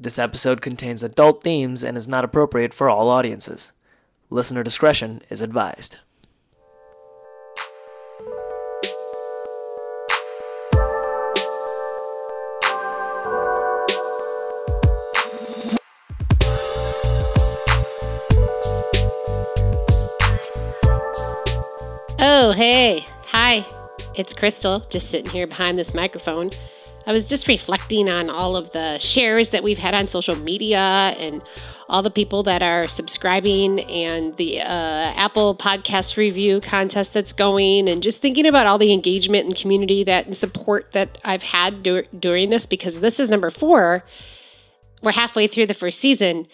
[0.00, 3.72] This episode contains adult themes and is not appropriate for all audiences.
[4.30, 5.96] Listener discretion is advised.
[22.20, 23.04] Oh, hey.
[23.32, 23.66] Hi.
[24.14, 26.50] It's Crystal, just sitting here behind this microphone.
[27.08, 30.78] I was just reflecting on all of the shares that we've had on social media
[30.78, 31.40] and
[31.88, 34.64] all the people that are subscribing and the uh,
[35.16, 40.04] Apple podcast review contest that's going, and just thinking about all the engagement and community
[40.04, 44.04] that and support that I've had dur- during this because this is number four.
[45.02, 46.46] We're halfway through the first season,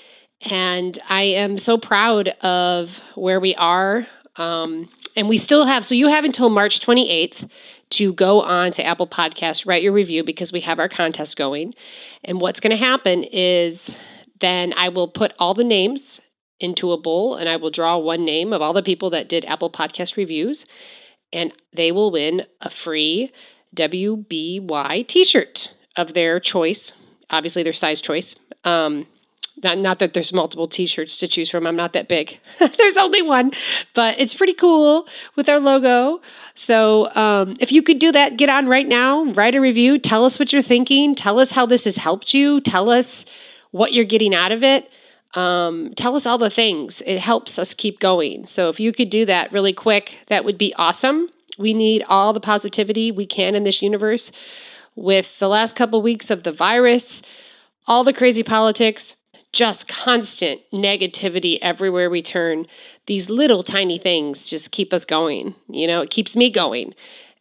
[0.49, 4.07] and I am so proud of where we are.
[4.37, 7.49] Um, and we still have, so you have until March 28th
[7.91, 11.75] to go on to Apple Podcasts, write your review because we have our contest going.
[12.25, 13.97] And what's going to happen is
[14.41, 16.21] then I will put all the names
[16.61, 19.45] into a bowl and I will draw one name of all the people that did
[19.45, 20.67] Apple Podcast reviews,
[21.33, 23.33] and they will win a free
[23.75, 26.93] WBY t shirt of their choice,
[27.31, 28.35] obviously, their size choice.
[28.65, 29.07] Um,
[29.63, 31.67] not, not that there's multiple t-shirts to choose from.
[31.67, 32.41] I'm not that big.
[32.59, 33.53] there's only one,
[33.95, 36.21] but it's pretty cool with our logo.
[36.55, 40.25] So um, if you could do that, get on right now, write a review, tell
[40.25, 43.25] us what you're thinking, tell us how this has helped you, tell us
[43.71, 44.91] what you're getting out of it.
[45.35, 47.03] Um, tell us all the things.
[47.07, 48.47] It helps us keep going.
[48.47, 51.29] So if you could do that really quick, that would be awesome.
[51.59, 54.31] We need all the positivity we can in this universe.
[54.97, 57.21] With the last couple weeks of the virus,
[57.87, 59.17] all the crazy politics,
[59.55, 62.67] just constant negativity everywhere we turn.
[63.07, 65.55] These little tiny things just keep us going.
[65.69, 66.95] You know, it keeps me going.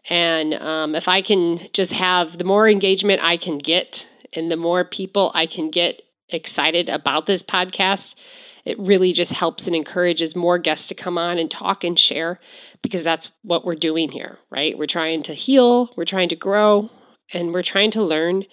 [0.09, 4.58] And um, if I can just have the more engagement I can get and the
[4.58, 8.16] more people I can get excited about this podcast,
[8.64, 12.39] it really just helps and encourages more guests to come on and talk and share
[12.81, 14.77] because that's what we're doing here, right?
[14.77, 16.89] We're trying to heal, we're trying to grow,
[17.33, 18.45] and we're trying to learn.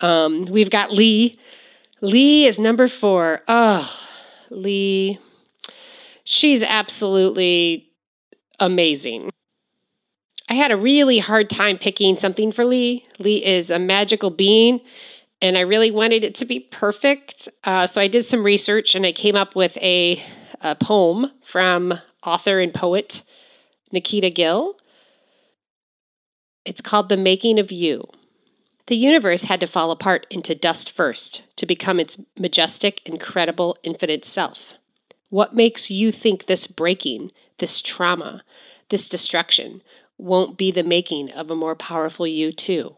[0.00, 1.36] Um, we've got Lee
[2.00, 3.42] Lee is number four.
[3.46, 3.90] Oh,
[4.50, 5.18] Lee.
[6.24, 7.90] She's absolutely
[8.58, 9.30] amazing.
[10.48, 13.04] I had a really hard time picking something for Lee.
[13.18, 14.80] Lee is a magical being,
[15.40, 17.48] and I really wanted it to be perfect.
[17.64, 20.20] Uh, so I did some research and I came up with a,
[20.60, 21.94] a poem from
[22.24, 23.22] author and poet
[23.92, 24.76] Nikita Gill.
[26.64, 28.04] It's called The Making of You.
[28.90, 34.24] The universe had to fall apart into dust first to become its majestic, incredible, infinite
[34.24, 34.74] self.
[35.28, 38.42] What makes you think this breaking, this trauma,
[38.88, 39.82] this destruction
[40.18, 42.96] won't be the making of a more powerful you, too?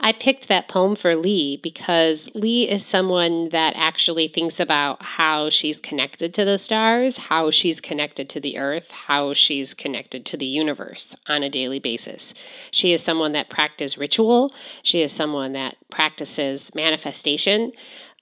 [0.00, 5.50] I picked that poem for Lee because Lee is someone that actually thinks about how
[5.50, 10.36] she's connected to the stars, how she's connected to the earth, how she's connected to
[10.36, 12.34] the universe on a daily basis.
[12.70, 17.72] She is someone that practices ritual, she is someone that practices manifestation.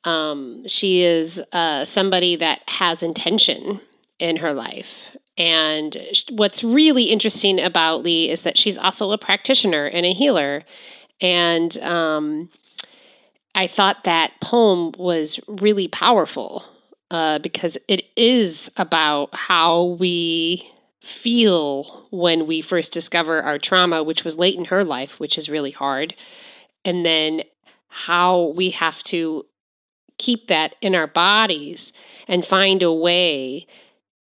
[0.04, 3.80] Um, she is uh, somebody that has intention
[4.18, 5.16] in her life.
[5.38, 5.96] And
[6.30, 10.64] what's really interesting about Lee is that she's also a practitioner and a healer.
[11.22, 12.50] And um,
[13.54, 16.64] I thought that poem was really powerful
[17.10, 20.68] uh, because it is about how we
[21.00, 25.48] feel when we first discover our trauma, which was late in her life, which is
[25.48, 26.14] really hard.
[26.84, 27.42] And then
[27.88, 29.44] how we have to
[30.18, 31.92] keep that in our bodies
[32.26, 33.66] and find a way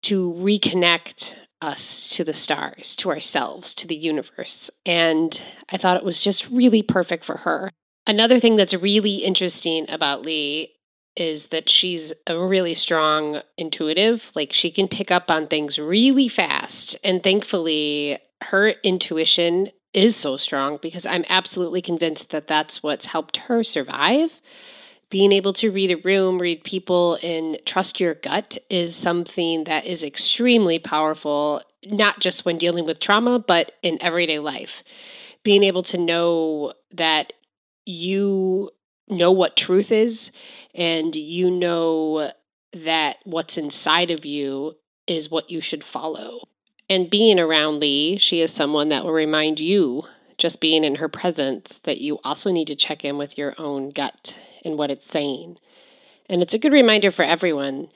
[0.04, 4.70] to reconnect us to the stars, to ourselves, to the universe.
[4.86, 7.70] And I thought it was just really perfect for her.
[8.08, 10.74] Another thing that's really interesting about Lee
[11.16, 14.32] is that she's a really strong intuitive.
[14.36, 16.96] Like she can pick up on things really fast.
[17.04, 23.38] And thankfully, her intuition is so strong because I'm absolutely convinced that that's what's helped
[23.38, 24.42] her survive
[25.10, 29.86] being able to read a room, read people, and trust your gut is something that
[29.86, 34.84] is extremely powerful, not just when dealing with trauma, but in everyday life.
[35.44, 37.34] Being able to know that
[37.86, 38.72] you
[39.08, 40.32] know what truth is
[40.74, 42.32] and you know
[42.74, 44.76] that what's inside of you
[45.06, 46.40] is what you should follow.
[46.90, 50.04] And being around Lee, she is someone that will remind you,
[50.38, 53.90] just being in her presence, that you also need to check in with your own
[53.90, 55.58] gut in what it's saying.
[56.28, 57.90] And it's a good reminder for everyone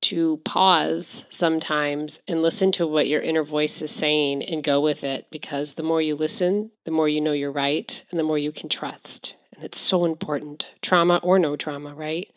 [0.00, 5.02] to pause sometimes and listen to what your inner voice is saying and go with
[5.02, 8.38] it because the more you listen, the more you know you're right and the more
[8.38, 9.34] you can trust.
[9.54, 12.30] And it's so important, trauma or no trauma, right?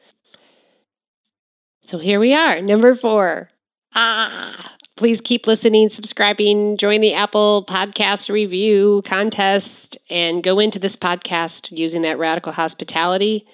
[1.81, 3.50] So here we are, number four.
[3.94, 10.95] Ah, please keep listening, subscribing, join the Apple Podcast review contest, and go into this
[10.95, 13.45] podcast using that radical hospitality.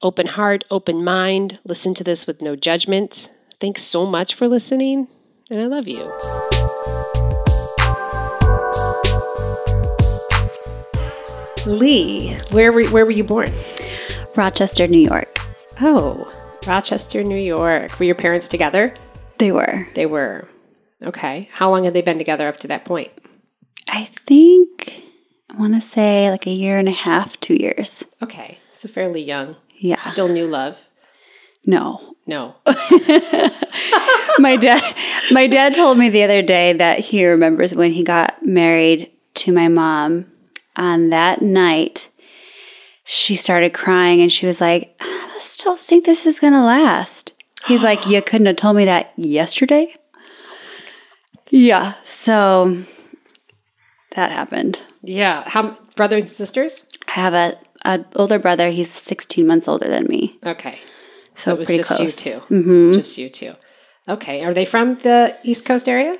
[0.00, 1.58] Open heart, open mind.
[1.64, 3.30] Listen to this with no judgment.
[3.58, 5.08] Thanks so much for listening,
[5.50, 6.04] and I love you.
[11.66, 13.52] Lee, where were, where were you born?
[14.36, 15.36] Rochester, New York.
[15.80, 16.30] Oh,
[16.64, 17.98] Rochester, New York.
[17.98, 18.94] Were your parents together?
[19.38, 19.84] They were.
[19.96, 20.48] They were.
[21.02, 21.48] Okay.
[21.50, 23.10] How long had they been together up to that point?
[23.88, 25.02] I think
[25.50, 28.04] I want to say like a year and a half, two years.
[28.22, 28.58] Okay.
[28.72, 29.56] So fairly young.
[29.78, 30.00] Yeah.
[30.00, 30.78] Still new love?
[31.66, 32.14] No.
[32.26, 32.56] No.
[34.38, 34.82] my dad
[35.30, 39.52] my dad told me the other day that he remembers when he got married to
[39.52, 40.26] my mom
[40.76, 42.08] on that night
[43.10, 47.32] she started crying and she was like, I still think this is gonna last.
[47.66, 49.94] He's like, You couldn't have told me that yesterday?
[51.48, 51.94] Yeah.
[52.04, 52.84] So
[54.14, 54.82] that happened.
[55.02, 55.48] Yeah.
[55.48, 56.84] How brothers and sisters?
[57.08, 58.70] I have a, a older brother.
[58.70, 60.38] He's 16 months older than me.
[60.44, 60.78] Okay.
[61.34, 62.00] So, it was just close.
[62.00, 62.92] you 2 Mm-hmm.
[62.92, 63.54] Just you two.
[64.08, 64.44] Okay.
[64.44, 66.18] Are they from the East Coast area?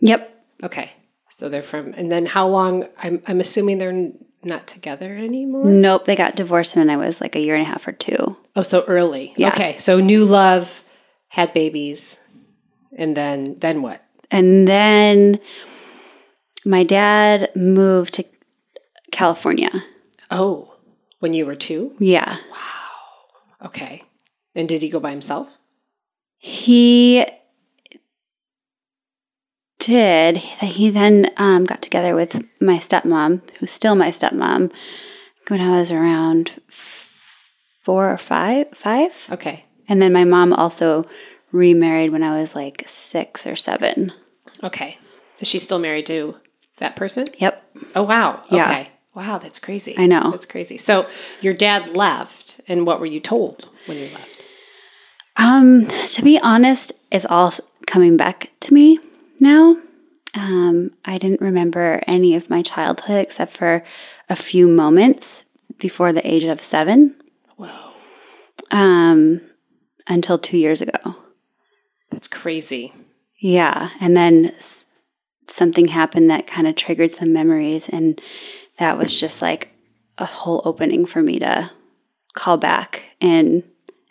[0.00, 0.44] Yep.
[0.62, 0.92] Okay.
[1.28, 2.86] So they're from, and then how long?
[2.98, 4.12] I'm, I'm assuming they're
[4.44, 5.64] not together anymore?
[5.64, 6.04] Nope.
[6.04, 8.36] They got divorced when I was like a year and a half or two.
[8.56, 9.32] Oh, so early.
[9.36, 9.48] Yeah.
[9.48, 9.76] Okay.
[9.78, 10.82] So new love,
[11.28, 12.22] had babies,
[12.96, 14.02] and then, then what?
[14.30, 15.40] And then
[16.64, 18.24] my dad moved to
[19.10, 19.70] California.
[20.30, 20.69] Oh,
[21.20, 21.94] when you were two?
[21.98, 22.38] Yeah.
[22.50, 23.66] Wow.
[23.66, 24.02] Okay.
[24.54, 25.58] And did he go by himself?
[26.38, 27.24] He
[29.78, 30.36] did.
[30.38, 34.72] He then um, got together with my stepmom, who's still my stepmom,
[35.48, 38.68] when I was around four or five.
[38.72, 39.28] Five.
[39.30, 39.64] Okay.
[39.88, 41.04] And then my mom also
[41.52, 44.12] remarried when I was like six or seven.
[44.62, 44.98] Okay.
[45.40, 46.36] Is she still married to
[46.78, 47.26] that person?
[47.38, 47.76] Yep.
[47.94, 48.44] Oh, wow.
[48.50, 48.70] Yeah.
[48.70, 48.90] Okay.
[49.20, 49.94] Wow, that's crazy.
[49.98, 50.30] I know.
[50.30, 50.78] That's crazy.
[50.78, 51.06] So
[51.42, 54.44] your dad left, and what were you told when you left?
[55.36, 57.52] Um, to be honest, it's all
[57.86, 58.98] coming back to me
[59.38, 59.76] now.
[60.34, 63.84] Um, I didn't remember any of my childhood except for
[64.30, 65.44] a few moments
[65.76, 67.20] before the age of seven.
[67.56, 67.92] Whoa.
[68.70, 69.42] Um,
[70.08, 71.16] until two years ago.
[72.10, 72.94] That's crazy.
[73.38, 74.54] Yeah, and then
[75.46, 78.18] something happened that kind of triggered some memories, and
[78.80, 79.68] that was just like
[80.18, 81.70] a whole opening for me to
[82.34, 83.62] call back and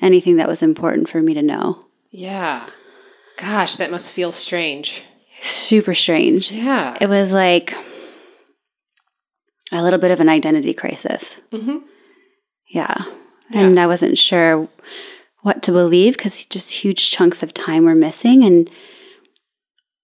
[0.01, 1.85] anything that was important for me to know.
[2.11, 2.67] Yeah.
[3.37, 5.03] Gosh, that must feel strange.
[5.41, 6.51] Super strange.
[6.51, 6.97] Yeah.
[7.01, 7.73] It was like
[9.71, 11.35] a little bit of an identity crisis.
[11.51, 11.83] Mhm.
[12.67, 13.05] Yeah.
[13.51, 14.67] And I wasn't sure
[15.41, 18.43] what to believe because just huge chunks of time were missing.
[18.43, 18.69] And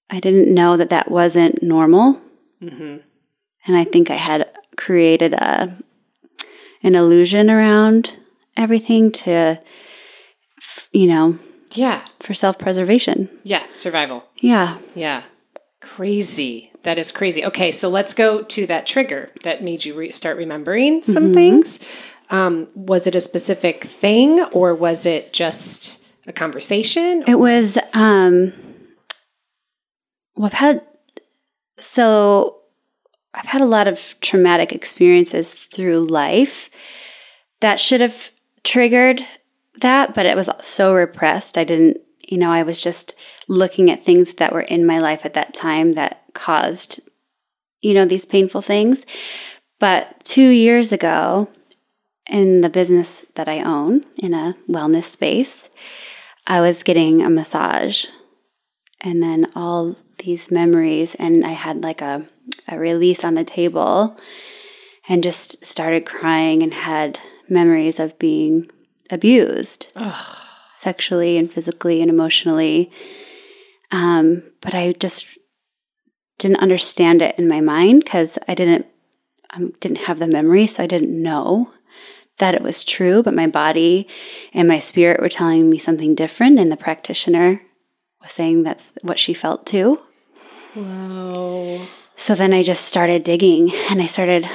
[0.10, 2.20] I didn't know that that wasn't normal.
[2.60, 2.98] hmm
[3.68, 5.68] And I think I had created a,
[6.84, 8.16] an illusion around
[8.56, 9.60] everything to,
[10.92, 11.40] you know,
[11.74, 12.06] Yeah.
[12.20, 13.30] for self preservation.
[13.44, 13.66] Yeah.
[13.72, 14.24] Survival.
[14.40, 14.78] Yeah.
[14.94, 15.24] Yeah.
[15.82, 16.72] Crazy.
[16.84, 17.44] That is crazy.
[17.46, 21.80] Okay, so let's go to that trigger that made you re- start remembering some things.
[22.30, 27.24] Um, was it a specific thing or was it just a conversation?
[27.28, 28.54] It was um
[30.36, 30.82] well I've had
[31.80, 32.58] so
[33.36, 36.70] I've had a lot of traumatic experiences through life
[37.60, 38.32] that should have
[38.64, 39.26] triggered
[39.82, 41.58] that, but it was so repressed.
[41.58, 43.14] I didn't, you know, I was just
[43.48, 47.02] looking at things that were in my life at that time that caused,
[47.82, 49.06] you know, these painful things.
[49.80, 51.50] But two years ago,
[52.28, 55.70] in the business that I own in a wellness space,
[56.48, 58.06] I was getting a massage
[59.02, 62.26] and then all these memories and I had like a,
[62.68, 64.18] a release on the table
[65.08, 68.70] and just started crying and had memories of being
[69.10, 69.92] abused
[70.74, 72.92] sexually and physically and emotionally.
[73.92, 75.28] Um, but I just
[76.38, 78.86] didn't understand it in my mind because I didn't
[79.54, 81.72] um, didn't have the memory, so I didn't know
[82.40, 83.24] that it was true.
[83.24, 84.08] But my body
[84.54, 87.62] and my spirit were telling me something different, and the practitioner
[88.22, 89.98] was saying that's what she felt too.
[90.76, 91.88] Wow.
[92.18, 94.48] So then I just started digging and I started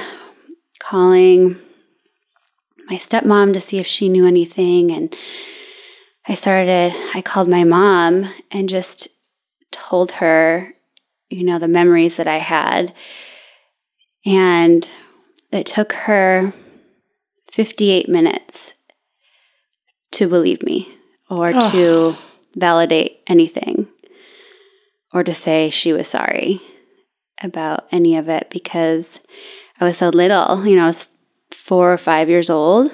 [0.79, 1.57] calling
[2.87, 4.91] my stepmom to see if she knew anything.
[4.91, 5.15] And
[6.27, 9.07] I started, I called my mom and just
[9.71, 10.73] told her,
[11.29, 12.93] you know, the memories that I had.
[14.25, 14.87] And
[15.51, 16.53] it took her
[17.51, 18.73] 58 minutes
[20.11, 20.97] to believe me
[21.29, 22.15] or to
[22.55, 23.87] validate anything
[25.13, 26.61] or to say she was sorry
[27.43, 29.19] about any of it because
[29.79, 30.65] I was so little.
[30.65, 31.07] You know, I was
[31.51, 32.91] four or five years old.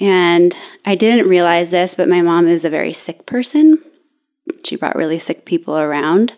[0.00, 3.78] And I didn't realize this, but my mom is a very sick person.
[4.64, 6.34] She brought really sick people around.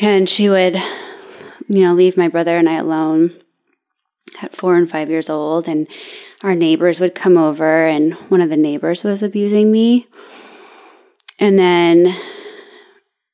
[0.00, 0.76] And she would,
[1.68, 3.38] you know, leave my brother and I alone
[4.40, 5.68] at four and five years old.
[5.68, 5.86] And
[6.42, 10.06] our neighbors would come over, and one of the neighbors was abusing me.
[11.38, 12.16] And then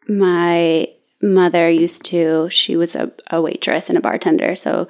[0.08, 0.88] my
[1.22, 4.56] mother used to, she was a, a waitress and a bartender.
[4.56, 4.88] So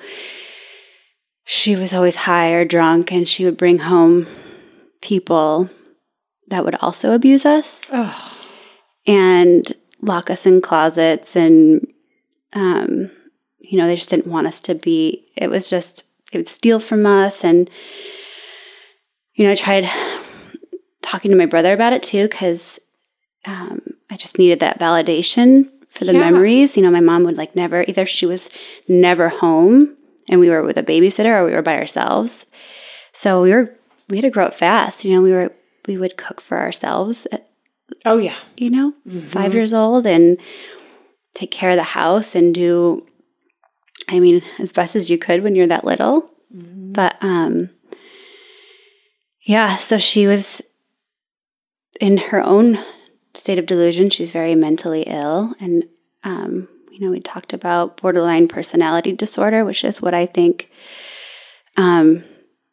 [1.45, 4.27] she was always high or drunk, and she would bring home
[5.01, 5.71] people
[6.49, 8.47] that would also abuse us Oh,
[9.07, 9.73] and
[10.03, 11.87] lock us in closets and
[12.53, 13.11] um,
[13.59, 16.81] you know they just didn't want us to be it was just it would steal
[16.81, 17.71] from us and
[19.35, 19.89] you know i tried
[21.03, 22.79] talking to my brother about it too because
[23.47, 26.31] um, i just needed that validation for the Yeah.
[26.31, 28.49] memories you know my mom would like never either she was
[28.89, 29.97] never home
[30.29, 32.47] and we were with a babysitter or we were by ourselves
[33.13, 33.77] so we were
[34.09, 35.53] we had to grow up fast you know we were
[35.87, 37.51] we would cook for ourselves at
[38.05, 38.37] oh yeah.
[38.57, 39.27] you know, mm-hmm.
[39.29, 40.39] five years old and
[41.35, 43.07] take care of the house and do,
[44.09, 46.31] I mean, as best as you could when you're that little.
[46.55, 46.93] Mm-hmm.
[46.93, 47.71] But, um,
[49.43, 50.61] yeah, so she was
[52.01, 52.79] in her own
[53.35, 54.11] state of delusion.
[54.11, 55.55] She's very mentally ill.
[55.61, 55.85] And,
[56.25, 60.71] um, you know, we talked about borderline personality disorder, which is what I think
[61.77, 62.25] um,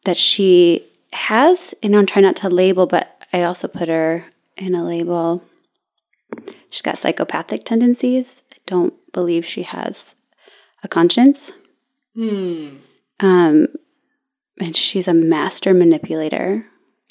[0.04, 1.74] that she has.
[1.82, 4.24] And I'm trying not to label, but I also put her
[4.56, 5.44] in a label.
[6.70, 8.42] She's got psychopathic tendencies.
[8.52, 10.14] I don't believe she has
[10.82, 11.52] a conscience.
[12.14, 12.78] Hmm.
[13.20, 13.68] Um,
[14.60, 16.66] and she's a master manipulator,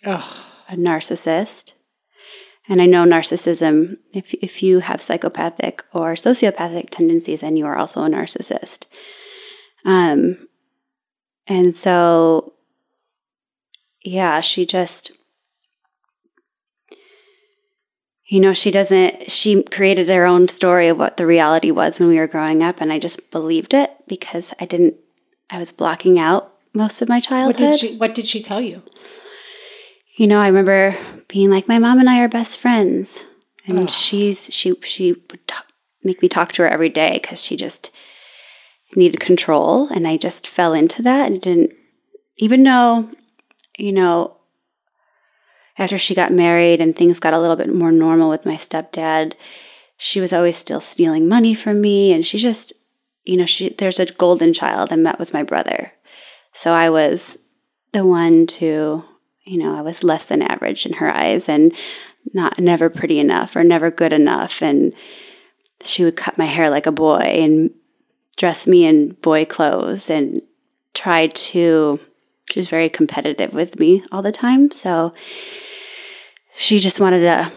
[0.06, 1.74] Oh, a narcissist.
[2.70, 7.78] And I know narcissism, if, if you have psychopathic or sociopathic tendencies, and you are
[7.78, 8.86] also a narcissist.
[9.86, 10.48] Um,
[11.48, 12.54] and so,
[14.04, 15.18] yeah, she just,
[18.26, 22.10] you know, she doesn't, she created her own story of what the reality was when
[22.10, 22.82] we were growing up.
[22.82, 24.96] And I just believed it because I didn't,
[25.50, 27.58] I was blocking out most of my what childhood.
[27.58, 27.98] did she?
[27.98, 28.84] What did she tell you?
[30.18, 30.98] You know, I remember
[31.28, 33.24] being like, my mom and I are best friends,
[33.68, 35.68] and she's she she would talk,
[36.04, 37.92] make me talk to her every day because she just
[38.96, 41.72] needed control, and I just fell into that and didn't
[42.38, 43.10] even though,
[43.78, 44.34] you know.
[45.80, 49.34] After she got married and things got a little bit more normal with my stepdad,
[49.96, 52.74] she was always still stealing money from me, and she just,
[53.26, 55.94] you know, she there's a golden child I met with my brother,
[56.52, 57.38] so I was
[57.92, 59.04] the one to
[59.48, 61.74] you know, I was less than average in her eyes and
[62.34, 64.62] not never pretty enough or never good enough.
[64.62, 64.94] And
[65.84, 67.72] she would cut my hair like a boy and
[68.36, 70.42] dress me in boy clothes and
[70.94, 72.00] try to,
[72.52, 74.70] she was very competitive with me all the time.
[74.72, 75.14] So
[76.56, 77.52] she just wanted to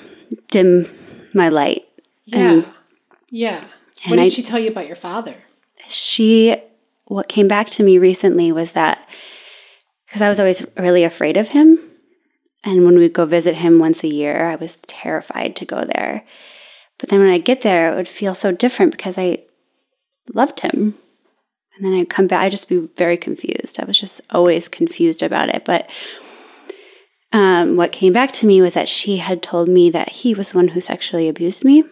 [0.48, 0.86] dim
[1.34, 1.86] my light.
[2.24, 2.38] Yeah.
[2.50, 2.72] And
[3.30, 3.64] yeah.
[4.06, 5.34] What did I- she tell you about your father?
[5.86, 6.56] she,
[7.06, 9.08] what came back to me recently was that
[10.10, 11.78] because I was always really afraid of him.
[12.64, 16.24] And when we'd go visit him once a year, I was terrified to go there.
[16.98, 19.44] But then when I get there, it would feel so different because I
[20.34, 20.96] loved him.
[21.76, 23.78] And then I'd come back, I'd just be very confused.
[23.80, 25.64] I was just always confused about it.
[25.64, 25.88] But
[27.32, 30.50] um, what came back to me was that she had told me that he was
[30.50, 31.84] the one who sexually abused me.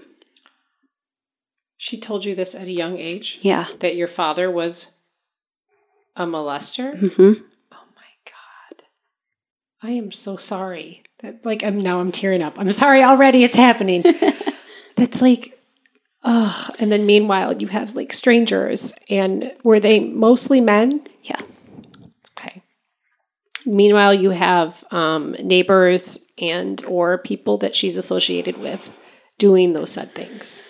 [1.78, 3.68] She told you this at a young age Yeah.
[3.78, 4.96] that your father was
[6.16, 7.14] a molester.
[7.14, 7.47] hmm Oh god.
[9.82, 11.02] I am so sorry.
[11.20, 12.58] That like I'm now I'm tearing up.
[12.58, 14.04] I'm sorry already it's happening.
[14.96, 15.58] That's like
[16.22, 16.74] ugh.
[16.78, 21.06] And then meanwhile you have like strangers and were they mostly men?
[21.22, 21.40] Yeah.
[22.38, 22.62] Okay.
[23.66, 28.90] Meanwhile you have um, neighbors and or people that she's associated with
[29.38, 30.62] doing those said things.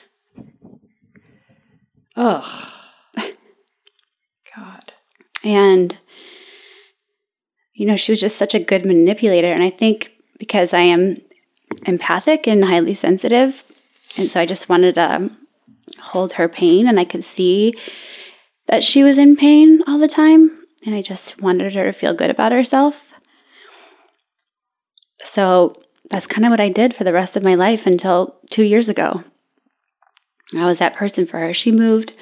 [2.16, 2.70] Ugh.
[4.56, 4.92] God.
[5.44, 5.96] And,
[7.78, 9.52] you know, she was just such a good manipulator.
[9.52, 11.18] And I think because I am
[11.86, 13.62] empathic and highly sensitive,
[14.16, 15.30] and so I just wanted to
[16.00, 17.72] hold her pain, and I could see
[18.66, 20.58] that she was in pain all the time.
[20.84, 23.12] And I just wanted her to feel good about herself.
[25.24, 25.72] So
[26.10, 28.88] that's kind of what I did for the rest of my life until two years
[28.88, 29.22] ago.
[30.56, 31.54] I was that person for her.
[31.54, 32.12] She moved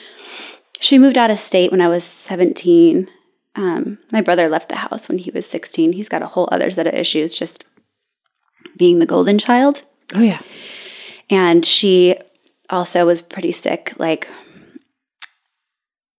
[0.81, 3.11] she moved out of state when I was 17
[3.57, 5.93] um, my brother left the house when he was 16.
[5.93, 7.65] He's got a whole other set of issues just
[8.77, 9.83] being the golden child.
[10.15, 10.41] Oh, yeah.
[11.31, 12.17] And she
[12.69, 13.95] also was pretty sick.
[13.99, 14.29] Like,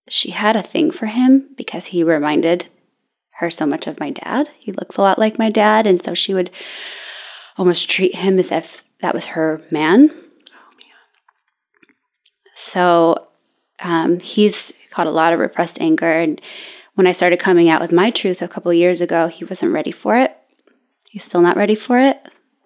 [0.10, 2.66] she had a thing for him because he reminded
[3.36, 4.50] her so much of my dad.
[4.58, 5.86] He looks a lot like my dad.
[5.86, 6.50] And so she would
[7.58, 10.10] almost treat him as if that was her man.
[10.10, 11.96] Oh, man.
[12.56, 13.28] So
[13.80, 16.12] um, he's caught a lot of repressed anger.
[16.12, 16.42] And
[16.98, 19.92] when I started coming out with my truth a couple years ago, he wasn't ready
[19.92, 20.36] for it.
[21.12, 22.18] He's still not ready for it.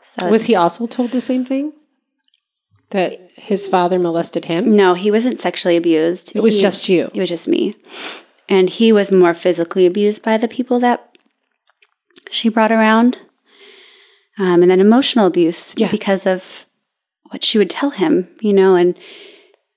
[0.03, 1.73] So Was he also told the same thing?
[2.91, 4.73] That his father molested him?
[4.75, 6.33] No, he wasn't sexually abused.
[6.33, 7.11] It was He- just you.
[7.13, 7.75] It was just me.
[8.47, 11.17] And he was more physically abused by the people that
[12.29, 13.17] she brought around.
[14.39, 15.91] Um, and then emotional abuse Yeah.
[15.91, 16.65] because of
[17.31, 18.97] what she would tell him, you know, and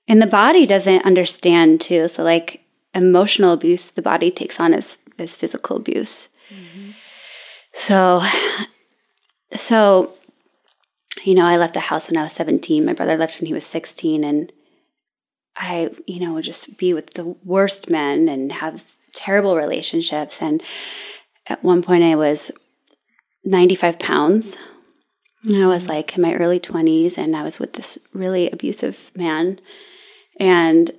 [0.07, 2.07] and the body doesn't understand too.
[2.07, 2.61] So like
[2.95, 6.27] emotional abuse, the body takes on as as physical abuse.
[6.49, 6.91] Mm-hmm.
[7.73, 8.23] So
[9.55, 10.13] so
[11.23, 12.85] you know, I left the house when I was 17.
[12.85, 14.51] My brother left when he was 16 and
[15.55, 18.83] I, you know, would just be with the worst men and have
[19.13, 20.41] terrible relationships.
[20.41, 20.61] And
[21.47, 22.51] at one point, I was
[23.43, 24.55] 95 pounds.
[25.43, 25.93] And I was mm-hmm.
[25.93, 29.59] like in my early 20s, and I was with this really abusive man.
[30.39, 30.91] And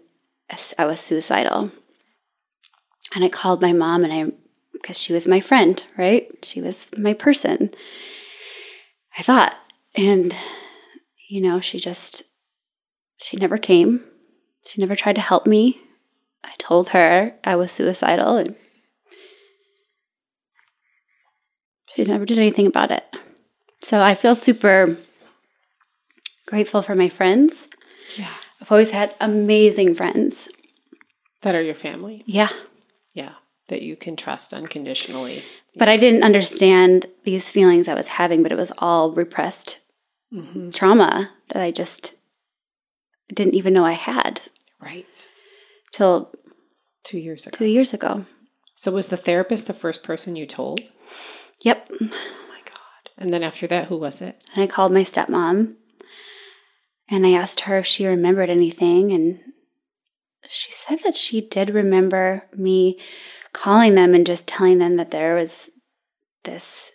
[0.79, 1.71] I was suicidal.
[3.14, 4.32] And I called my mom, and I,
[4.72, 6.28] because she was my friend, right?
[6.42, 7.70] She was my person.
[9.18, 9.56] I thought.
[9.94, 10.34] And,
[11.28, 12.22] you know, she just,
[13.18, 14.04] she never came.
[14.66, 15.80] She never tried to help me.
[16.44, 18.54] I told her I was suicidal and
[21.94, 23.04] she never did anything about it.
[23.80, 24.96] So I feel super
[26.46, 27.66] grateful for my friends.
[28.16, 28.32] Yeah.
[28.60, 30.48] I've always had amazing friends.
[31.42, 32.22] That are your family?
[32.26, 32.50] Yeah.
[33.68, 35.42] That you can trust unconditionally.
[35.75, 39.80] But I didn't understand these feelings I was having, but it was all repressed
[40.32, 40.70] mm-hmm.
[40.70, 42.14] trauma that I just
[43.34, 44.41] didn't even know I had
[44.80, 45.28] Right.
[45.93, 46.32] till
[47.02, 47.56] Two years ago.
[47.56, 48.25] two years ago.
[48.76, 50.80] So was the therapist the first person you told?
[51.62, 51.88] Yep.
[51.93, 52.04] Oh
[52.49, 53.10] my God.
[53.19, 54.41] And then after that, who was it?
[54.54, 55.75] And I called my stepmom
[57.08, 59.12] and I asked her if she remembered anything.
[59.12, 59.41] And
[60.49, 63.00] she said that she did remember me
[63.56, 65.71] calling them and just telling them that there was
[66.45, 66.92] this,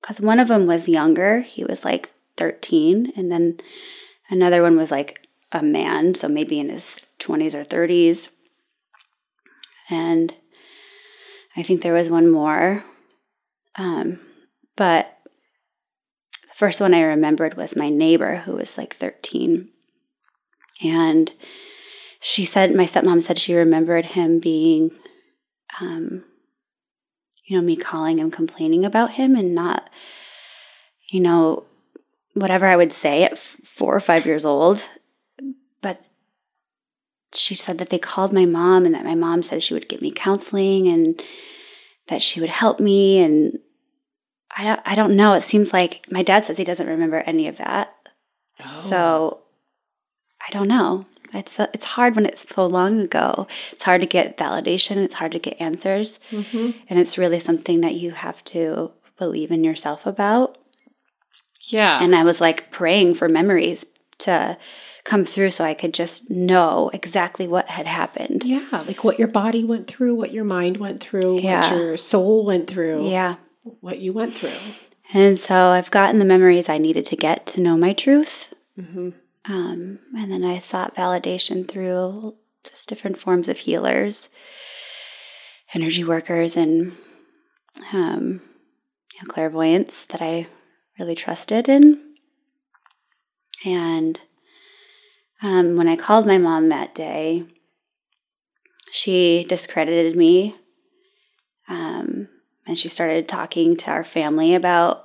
[0.00, 1.40] because one of them was younger.
[1.40, 3.14] He was like 13.
[3.16, 3.58] And then
[4.28, 8.28] another one was like a man, so maybe in his 20s or 30s.
[9.88, 10.34] And
[11.56, 12.84] I think there was one more.
[13.76, 14.20] Um,
[14.76, 15.16] but
[16.42, 19.70] the first one I remembered was my neighbor who was like 13.
[20.82, 21.32] And
[22.20, 24.90] she said, my stepmom said she remembered him being,
[25.80, 26.24] um,
[27.44, 29.90] you know, me calling him, complaining about him, and not,
[31.10, 31.64] you know,
[32.34, 34.84] whatever I would say at four or five years old.
[35.80, 36.04] But
[37.32, 40.02] she said that they called my mom and that my mom said she would get
[40.02, 41.22] me counseling and
[42.08, 43.18] that she would help me.
[43.18, 43.58] And
[44.56, 45.34] I don't, I don't know.
[45.34, 47.94] It seems like my dad says he doesn't remember any of that.
[48.60, 48.86] Oh.
[48.88, 49.40] So
[50.46, 51.06] I don't know.
[51.34, 53.46] It's uh, it's hard when it's so long ago.
[53.72, 54.96] It's hard to get validation.
[54.98, 59.62] It's hard to get answers, and it's really something that you have to believe in
[59.64, 60.58] yourself about.
[61.68, 62.02] Yeah.
[62.02, 63.86] And I was like praying for memories
[64.18, 64.58] to
[65.04, 68.42] come through, so I could just know exactly what had happened.
[68.44, 68.66] yeah.
[68.86, 71.60] Like what your body went through, what your mind went through, Yeah.
[71.70, 73.36] what your soul went through, Yeah.
[73.80, 74.50] what you went through.
[75.12, 78.54] And so I've gotten the memories I needed to get to know my truth.
[78.78, 79.10] Mm-hmm.
[79.46, 84.30] Um, and then I sought validation through just different forms of healers,
[85.74, 86.96] energy workers, and
[87.92, 88.40] um,
[89.12, 90.46] you know, clairvoyance that I
[90.98, 92.00] really trusted in.
[93.64, 94.20] And
[95.42, 97.44] um, when I called my mom that day,
[98.90, 100.54] she discredited me.
[101.68, 102.28] Um,
[102.66, 105.03] and she started talking to our family about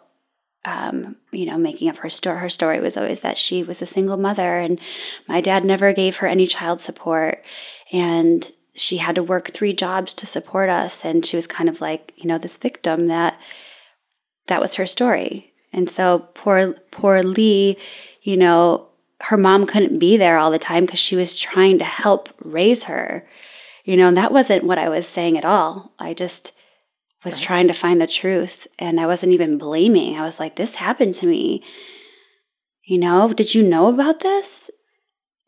[0.65, 2.39] um, you know, making up her story.
[2.39, 4.79] Her story was always that she was a single mother and
[5.27, 7.43] my dad never gave her any child support.
[7.91, 11.03] And she had to work three jobs to support us.
[11.05, 13.39] And she was kind of like, you know, this victim that
[14.47, 15.53] that was her story.
[15.71, 17.77] And so poor, poor Lee,
[18.21, 18.87] you know,
[19.21, 22.83] her mom couldn't be there all the time because she was trying to help raise
[22.83, 23.27] her.
[23.85, 25.93] You know, and that wasn't what I was saying at all.
[25.99, 26.51] I just
[27.25, 27.43] was Right.
[27.43, 30.17] trying to find the truth and I wasn't even blaming.
[30.17, 31.61] I was like, this happened to me.
[32.85, 34.69] You know, did you know about this?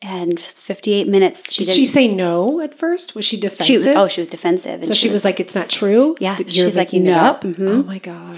[0.04, 3.14] and 58 minutes she Did didn't she say no at first?
[3.14, 3.76] Was she she defensive?
[3.76, 6.92] was, oh she was defensive so she was like, "It's not true." Yeah, she's like,
[6.92, 7.42] "No." up?
[7.44, 7.68] Mhm.
[7.68, 8.36] Oh my god.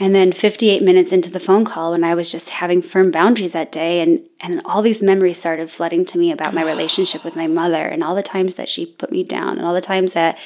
[0.00, 3.52] And then 58 minutes into the phone call, when I was just having firm boundaries
[3.52, 7.36] that day, and, and all these memories started flooding to me about my relationship with
[7.36, 10.14] my mother, and all the times that she put me down, and all the times
[10.14, 10.38] that,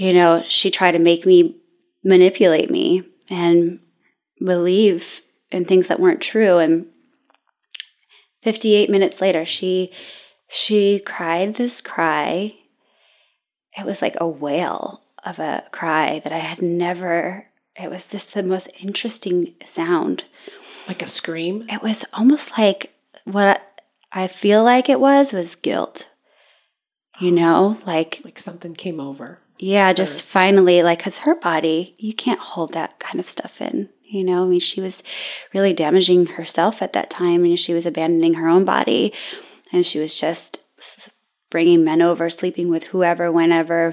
[0.00, 1.56] you know, she tried to make me
[2.02, 3.80] manipulate me and
[4.42, 6.56] believe in things that weren't true.
[6.56, 6.86] And
[8.42, 9.92] 58 minutes later, she
[10.48, 12.56] she cried this cry.
[13.76, 18.32] It was like a wail of a cry that I had never it was just
[18.32, 20.24] the most interesting sound.
[20.88, 21.62] Like a scream.
[21.68, 23.82] It was almost like what
[24.12, 26.08] I feel like it was was guilt.
[27.20, 29.40] You know, like Like something came over.
[29.60, 33.90] Yeah, just finally like cuz her body, you can't hold that kind of stuff in.
[34.02, 35.02] You know, I mean she was
[35.54, 39.12] really damaging herself at that time and she was abandoning her own body
[39.72, 40.60] and she was just
[41.50, 43.92] bringing men over, sleeping with whoever whenever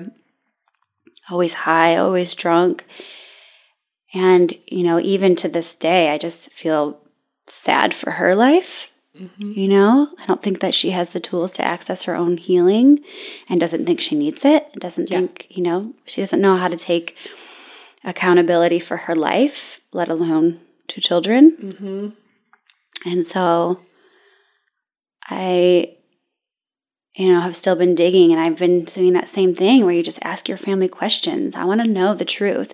[1.29, 2.85] always high, always drunk.
[4.13, 7.01] And, you know, even to this day, I just feel
[7.45, 8.89] sad for her life.
[9.37, 12.99] You know, I don't think that she has the tools to access her own healing
[13.49, 14.71] and doesn't think she needs it.
[14.73, 15.19] Doesn't Yeah.
[15.19, 17.15] think, you know, she doesn't know how to take
[18.03, 21.57] accountability for her life, let alone two children.
[21.61, 23.09] Mm-hmm.
[23.09, 23.81] And so
[25.29, 25.95] I,
[27.15, 30.03] you know, have still been digging and I've been doing that same thing where you
[30.03, 31.55] just ask your family questions.
[31.55, 32.73] I want to know the truth.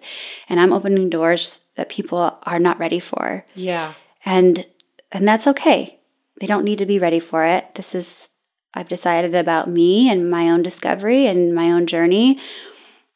[0.49, 3.45] And I'm opening doors that people are not ready for.
[3.55, 3.93] Yeah.
[4.25, 4.65] And
[5.11, 5.99] and that's okay.
[6.43, 7.73] They don't need to be ready for it.
[7.75, 8.27] This is
[8.73, 12.37] I've decided about me and my own discovery and my own journey.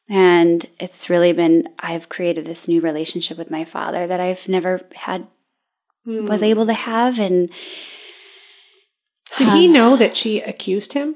[0.08, 4.80] And it's really been I've created this new relationship with my father that I've never
[4.96, 5.28] had
[6.06, 6.26] hmm.
[6.26, 7.50] was able to have and
[9.36, 11.16] Did he um, know that she accused him?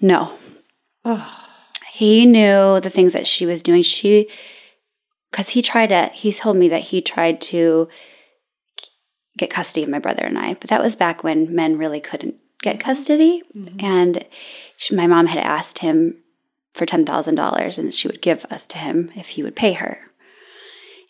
[0.00, 0.36] no.
[1.04, 1.40] Oh.
[1.92, 3.84] He knew the things that she was doing.
[3.84, 4.28] She
[5.30, 7.88] cuz he tried to he told me that he tried to
[9.36, 12.36] get custody of my brother and I, but that was back when men really couldn't
[12.62, 12.86] get mm-hmm.
[12.86, 13.84] custody mm-hmm.
[13.84, 14.24] and
[14.76, 16.16] she, my mom had asked him
[16.72, 20.00] for $10,000 and she would give us to him if he would pay her.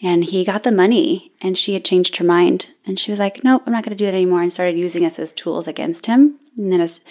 [0.03, 2.67] And he got the money and she had changed her mind.
[2.85, 4.43] And she was like, nope, I'm not going to do it anymore.
[4.43, 6.39] And started using us as tools against him.
[6.59, 7.03] And then as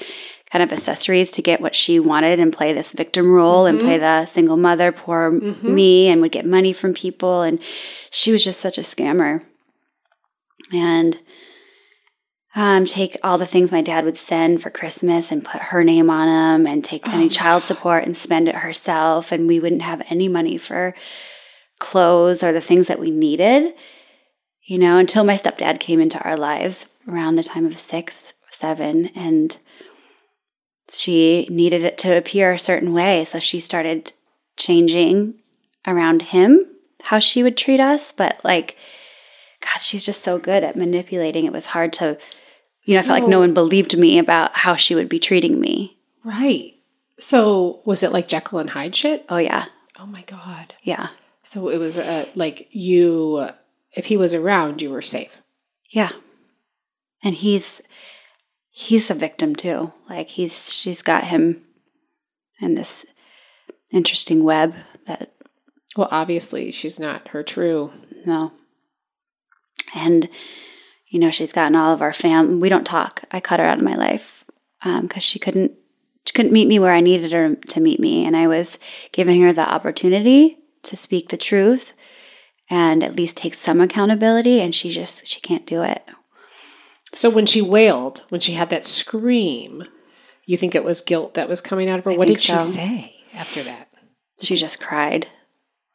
[0.52, 3.88] kind of accessories to get what she wanted and play this victim role and mm-hmm.
[3.88, 7.42] play the single mother, poor me, and would get money from people.
[7.42, 7.58] And
[8.12, 9.44] she was just such a scammer.
[10.72, 11.20] And
[12.56, 16.10] um, take all the things my dad would send for Christmas and put her name
[16.10, 19.32] on them and take any child support and spend it herself.
[19.32, 20.94] And we wouldn't have any money for
[21.80, 23.74] clothes or the things that we needed,
[24.66, 29.08] you know, until my stepdad came into our lives around the time of six, seven.
[29.16, 29.58] And
[30.92, 33.26] she needed it to appear a certain way.
[33.26, 34.14] So she started
[34.58, 35.40] changing
[35.88, 36.68] around him
[37.06, 38.12] how she would treat us.
[38.12, 38.78] But like,
[39.64, 41.46] God, she's just so good at manipulating.
[41.46, 42.18] It was hard to,
[42.84, 45.60] you know, I felt like no one believed me about how she would be treating
[45.60, 45.98] me.
[46.24, 46.74] Right.
[47.20, 49.26] So was it like Jekyll and Hyde shit?
[49.30, 49.66] Oh, yeah.
[50.00, 50.74] Oh my god.
[50.84, 51.10] Yeah.
[51.44, 53.48] So it was uh, like you,
[53.94, 55.42] if he was around, you were safe.
[55.90, 56.12] Yeah.
[57.24, 57.82] And he's,
[58.70, 59.94] he's a victim too.
[60.10, 61.64] Like he's, she's got him
[62.60, 63.06] in this
[63.92, 64.74] interesting web
[65.08, 65.32] that,
[65.96, 67.92] Well, obviously, she's not her true.
[68.26, 68.52] no.
[69.94, 70.30] And,
[71.08, 72.60] you know, she's gotten all of our fam.
[72.60, 73.24] We don't talk.
[73.32, 74.44] I cut her out of my life
[74.84, 75.74] um, because she couldn't
[76.26, 78.80] she couldn't meet me where I needed her to meet me, and I was
[79.12, 81.94] giving her the opportunity to speak the truth
[82.70, 86.04] and at least take some accountability, and she just she can't do it.
[87.14, 89.84] So when she wailed, when she had that scream,
[90.46, 92.12] you think it was guilt that was coming out of her?
[92.12, 93.90] I what think did she say after that?
[94.42, 95.28] She just cried,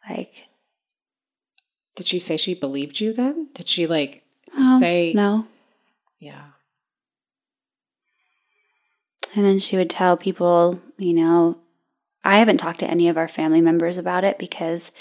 [0.09, 0.45] like
[1.99, 3.49] Did she say she believed you then?
[3.55, 4.23] Did she like
[4.57, 5.49] oh, say no.
[6.21, 6.45] Yeah.
[9.35, 11.59] And then she would tell people, you know,
[12.23, 14.93] I haven't talked to any of our family members about it because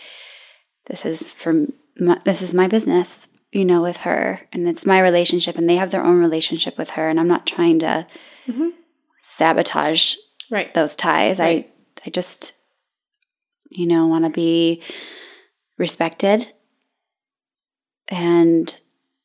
[0.88, 5.00] this is from my, this is my business, you know, with her, and it's my
[5.00, 8.08] relationship, and they have their own relationship with her, and I'm not trying to
[8.48, 8.72] Mhm.
[9.22, 10.16] sabotage
[10.50, 10.74] Right.
[10.74, 11.38] those ties.
[11.38, 11.70] Right.
[12.04, 12.54] I I just,
[13.70, 14.82] you know, want to be
[15.78, 16.52] respected,
[18.08, 18.76] and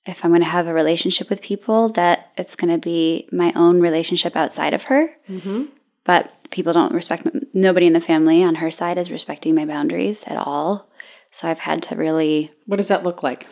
[0.04, 3.52] if I'm going to have a relationship with people, that it's going to be my
[3.54, 5.10] own relationship outside of her.
[5.28, 5.64] Mm-hmm.
[6.04, 7.26] But people don't respect.
[7.54, 10.90] Nobody in the family on her side is respecting my boundaries at all.
[11.30, 12.50] So I've had to really.
[12.66, 13.46] What does that look like?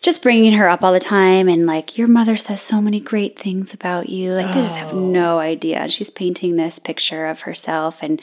[0.00, 3.38] just bringing her up all the time and like your mother says so many great
[3.38, 8.02] things about you like they just have no idea she's painting this picture of herself
[8.02, 8.20] and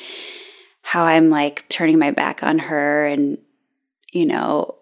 [0.82, 3.38] how i'm like turning my back on her and
[4.12, 4.77] you know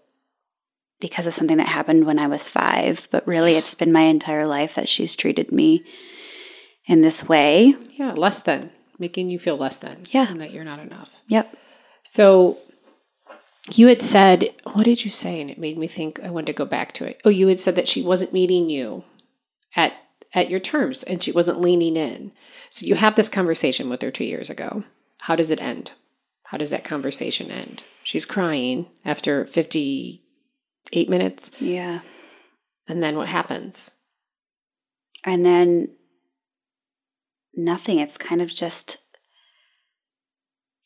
[1.00, 4.46] because of something that happened when i was five but really it's been my entire
[4.48, 5.84] life that she's treated me
[6.88, 10.04] in this way Yeah, less than making you feel less than.
[10.12, 10.30] Yeah.
[10.30, 11.10] and that you're not enough.
[11.28, 11.54] yep
[12.04, 12.58] So
[13.70, 15.42] you had said, what did you say?
[15.42, 17.20] And it made me think I wanted to go back to it.
[17.26, 19.04] Oh, you had said that she wasn't meeting you
[19.76, 19.94] at
[20.36, 22.32] at your terms and she wasn't leaning in.
[22.70, 24.84] So you have this conversation with her two years ago.
[25.22, 25.92] How does it end?
[26.44, 27.84] How does that conversation end?
[28.04, 29.46] She's crying after
[30.86, 31.52] 58 minutes.
[31.60, 32.00] yeah
[32.88, 33.92] And then what happens?
[35.28, 35.90] and then
[37.56, 38.98] nothing it's kind of just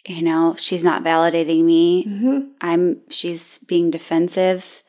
[0.06, 2.40] you know she's not validating me Mm-hmm.
[2.62, 4.82] i'm she's being defensive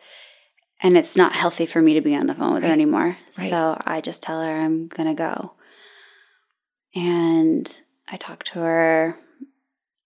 [0.83, 3.51] and it's not healthy for me to be on the phone with her anymore Right.
[3.51, 5.55] so i just tell her i'm gonna go
[6.95, 9.17] and i talk to her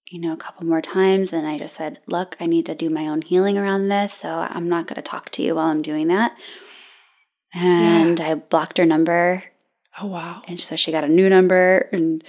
[0.09, 2.91] you know a couple more times and i just said look i need to do
[2.91, 5.83] my own healing around this so i'm not going to talk to you while i'm
[5.83, 6.33] doing that
[7.55, 9.45] and i blocked her number
[10.01, 10.43] Oh, wow.
[10.49, 12.25] and so she got a new number and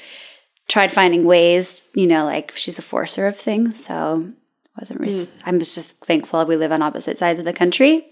[0.68, 3.84] tried finding ways, you know, like she's a forcer of things.
[3.84, 4.32] So
[4.80, 8.06] wasn't, re- I was just thankful we live on opposite sides of the country.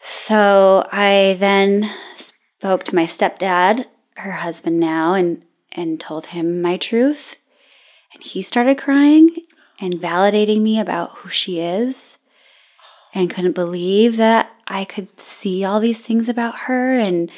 [0.00, 3.84] So I then spoke to my stepdad,
[4.16, 7.36] her husband now, and, and told him my truth.
[8.18, 9.36] And he started crying
[9.80, 12.18] and validating me about who she is
[13.14, 17.30] and couldn't believe that I could see all these things about her and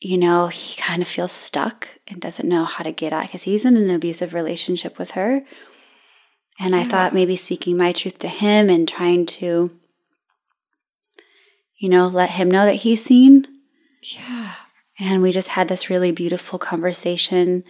[0.00, 3.42] you know, he kind of feels stuck and doesn't know how to get out because
[3.42, 5.42] he's in an abusive relationship with her.
[6.58, 9.70] And I thought maybe speaking my truth to him and trying to,
[11.78, 13.46] you know, let him know that he's seen.
[14.02, 14.54] Yeah.
[14.98, 17.62] And we just had this really beautiful conversation.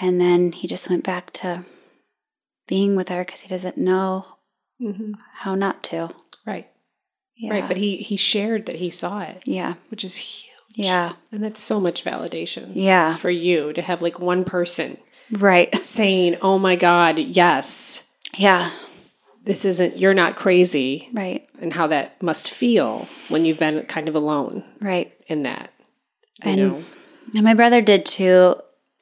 [0.00, 1.64] And then he just went back to
[2.66, 4.26] being with her because he doesn't know
[4.80, 5.12] Mm-hmm.
[5.40, 6.08] how not to.
[6.46, 6.66] Right.
[7.36, 7.52] Yeah.
[7.52, 7.68] Right.
[7.68, 9.74] But he, he shared that he saw it, yeah.
[9.90, 10.48] which is huge.
[10.74, 11.12] Yeah.
[11.30, 13.14] And that's so much validation Yeah.
[13.16, 14.96] for you to have like one person
[15.30, 15.84] Right.
[15.84, 18.08] saying, oh my God, yes,
[18.38, 18.70] Yeah.
[19.44, 21.46] this isn't, you're not crazy, Right.
[21.60, 25.12] and how that must feel when you've been kind of alone Right.
[25.26, 25.70] in that.
[26.42, 26.84] You And- know?
[27.34, 28.54] And my brother did too.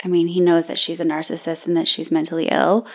[0.05, 2.87] I mean, he knows that she's a narcissist and that she's mentally ill.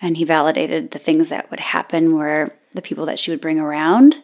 [0.00, 3.58] And he validated the things that would happen were the people that she would bring
[3.60, 4.16] around.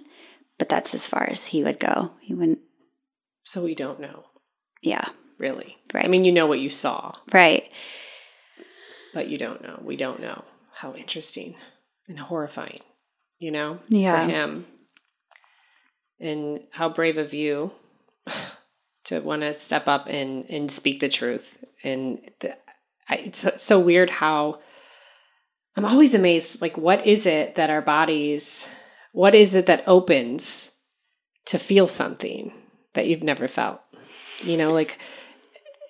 [0.59, 2.13] But that's as far as he would go.
[2.21, 2.59] He wouldn't,
[3.45, 4.25] So we don't know,
[4.83, 5.09] yeah,
[5.39, 5.77] really.
[5.95, 6.05] Right.
[6.05, 7.71] I mean, you know what you saw, right.
[9.15, 9.81] but you don't know.
[9.83, 10.45] We don't know.
[10.73, 11.55] How interesting
[12.09, 12.81] and horrifying,
[13.39, 14.25] you know, Yeah.
[14.27, 14.67] for him.
[16.19, 17.73] And how brave of you
[19.11, 21.63] to want to step up and, and speak the truth.
[21.85, 22.57] And the,
[23.09, 24.61] I, it's so, so weird how
[25.77, 26.61] I'm always amazed.
[26.61, 28.73] Like, what is it that our bodies,
[29.13, 30.73] what is it that opens
[31.47, 32.53] to feel something
[32.95, 33.81] that you've never felt?
[34.43, 34.99] You know, like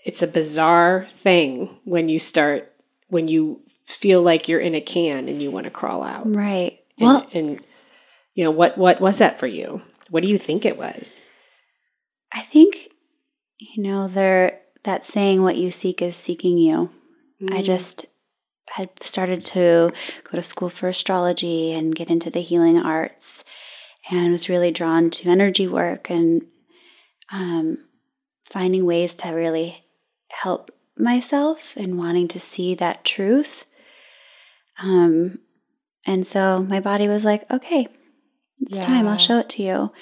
[0.05, 2.73] it's a bizarre thing when you start,
[3.09, 6.33] when you feel like you're in a can and you want to crawl out.
[6.33, 6.81] Right.
[6.99, 7.61] And, Well, and
[8.35, 9.83] you know, what, what was that for you?
[10.09, 11.13] What do you think it was?
[12.33, 12.80] I think,
[13.75, 16.91] you know, there that saying, what you seek is seeking you.
[17.51, 18.07] I just
[18.71, 19.93] had started to
[20.25, 23.45] go to school for astrology and get into the healing arts
[24.11, 26.43] and was really drawn to energy work and
[27.33, 27.79] um,
[28.45, 29.85] finding ways to really
[30.29, 33.67] help myself and wanting to see that truth.
[34.83, 35.41] Um,
[36.07, 37.89] and so my body was like, okay,
[38.61, 39.09] it's time.
[39.09, 39.93] I'll show it to you.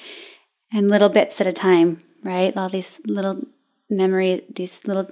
[0.73, 2.57] And little bits at a time, right?
[2.57, 3.43] All these little
[3.91, 5.11] memories, these little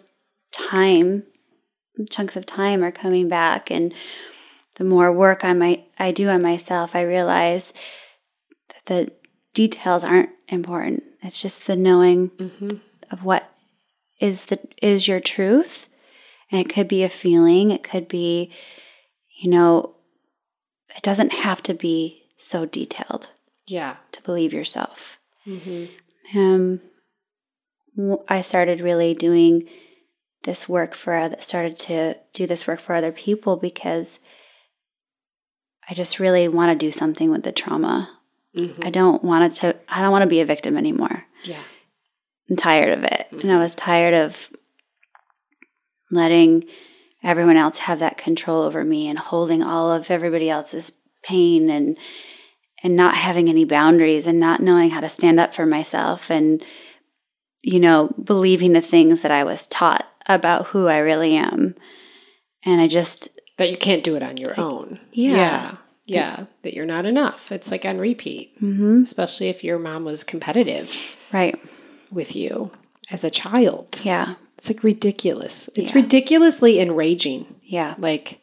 [0.53, 1.25] time
[2.11, 3.93] chunks of time are coming back and
[4.77, 7.73] the more work I might I do on myself, I realize
[8.69, 9.13] that the
[9.55, 11.03] details aren't important.
[11.23, 12.77] It's just the knowing Mm-hmm.
[13.11, 13.51] of what
[14.21, 15.87] is the is your truth.
[16.53, 18.53] And it could be a feeling, it could be,
[19.41, 19.97] you know,
[20.95, 23.29] it doesn't have to be so detailed
[23.67, 23.97] Yeah.
[24.13, 25.19] to believe yourself.
[25.47, 26.39] Mm-hmm.
[26.39, 26.81] Um,
[28.29, 29.69] I started really doing
[30.43, 34.21] this work for other, started to do this work for other people because
[35.89, 38.11] I just really want to do something with the trauma.
[38.57, 38.83] Mm-hmm.
[38.85, 39.77] I don't want it to.
[39.89, 41.25] I don't want to be a victim anymore.
[41.45, 41.63] Yeah.
[42.49, 44.51] I'm tired of it, and I was tired of
[46.11, 46.65] letting
[47.23, 51.99] everyone else have that control over me and holding all of everybody else's pain and
[52.83, 56.65] and not having any boundaries and not knowing how to stand up for myself and
[57.73, 61.75] you know believing the things that I was taught about who I really am
[62.65, 65.01] and I just that you can't do it on your own.
[65.13, 65.35] yeah.
[65.35, 65.77] Yeah.
[66.09, 67.51] Yeah, that you're not enough.
[67.51, 71.59] It's like on repeat, mhm, especially if your mom was competitive right
[72.13, 72.71] with you
[73.11, 74.01] as a child.
[74.05, 75.69] yeah It's like ridiculous.
[75.75, 76.03] It's Yeah.
[76.03, 77.43] ridiculously enraging.
[77.65, 78.41] yeah Like,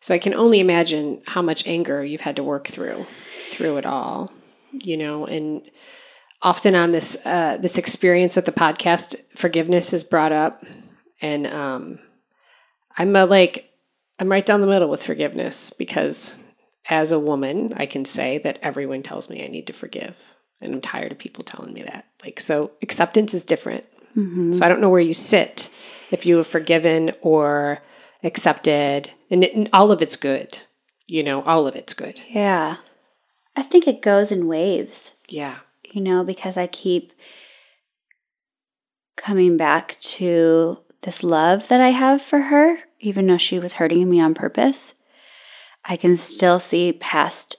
[0.00, 3.06] so I can only imagine how much anger you've had to work through,
[3.52, 4.30] through it all,
[4.72, 5.62] you know, and
[6.42, 10.64] often on this, uh, this experience with the podcast, forgiveness is brought up
[11.20, 11.98] and, um,
[12.96, 13.70] I'm a, like,
[14.18, 16.38] I'm right down the middle with forgiveness because
[16.88, 20.16] as a woman, I can say that everyone tells me I need to forgive.
[20.60, 22.06] And I'm tired of people telling me that.
[22.24, 23.84] Like, so acceptance is different.
[24.16, 25.70] So I don't know where you sit
[26.10, 27.80] if you have forgiven or
[28.24, 30.58] accepted, and, it, and all of it's good.
[31.06, 32.20] You know, all of it's good.
[32.28, 32.78] yeah
[33.54, 35.58] I think it goes in waves Yeah.
[35.92, 37.12] You know, because I keep
[39.16, 44.08] coming back to this love that I have for her, even though she was hurting
[44.08, 44.94] me on purpose.
[45.84, 47.56] I can still see past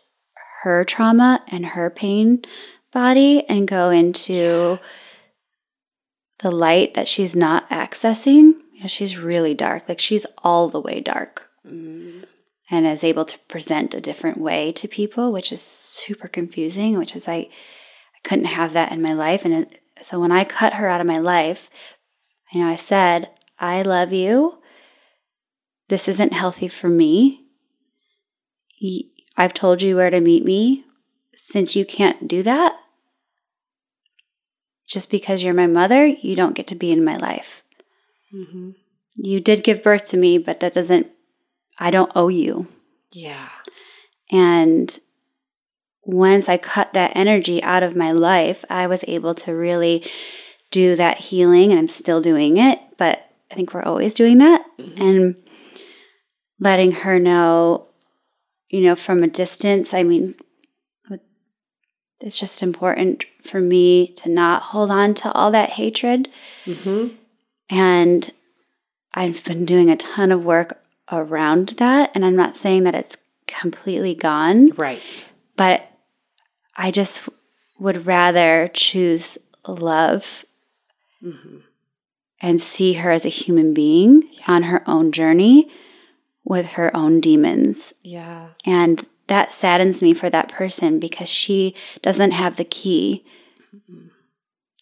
[0.64, 2.44] her trauma and her pain
[2.92, 4.80] body and go into
[6.40, 8.54] the light that she's not accessing.
[8.74, 12.24] You know, she's really dark, like she's all the way dark Mm.
[12.72, 17.16] and is able to present a different way to people, which is super confusing, which
[17.16, 17.50] is I, I
[18.24, 19.46] couldn't have that in my life.
[19.46, 21.70] And it, so when I cut her out of my life,
[22.52, 23.30] you know, I said,
[23.60, 24.60] I love you.
[25.88, 27.46] This isn't healthy for me.
[29.38, 30.86] I've told you where to meet me.
[31.36, 32.78] Since you can't do that,
[34.88, 37.64] just because you're my mother, you don't get to be in my life.
[38.32, 38.72] hmm
[39.16, 41.08] You did give birth to me, but that doesn't,
[41.80, 42.68] I don't owe you.
[43.12, 43.50] Yeah.
[44.32, 45.00] And
[46.04, 50.10] once I cut that energy out of my life, I was able to really
[50.72, 54.64] do that healing, and I'm still doing it, but I think we're always doing that.
[54.98, 55.36] And
[56.60, 57.88] letting her know,
[58.70, 60.36] you know, from a distance, I mean,
[62.22, 66.28] it's just important for me to not hold on to all that hatred.
[66.66, 67.08] hmm
[67.70, 68.32] And
[69.14, 70.82] I've been doing a ton of work
[71.12, 72.12] around that.
[72.14, 75.28] And I'm not saying that it's completely gone, Right.
[75.56, 75.89] but
[76.80, 77.22] I just
[77.78, 79.38] would rather choose
[79.68, 80.46] love
[81.22, 81.60] hmm
[82.42, 85.70] and see her as a human being on her own journey
[86.44, 87.94] with her own demons.
[88.02, 88.50] Yeah.
[88.66, 93.26] And that saddens me for that person because she doesn't have the key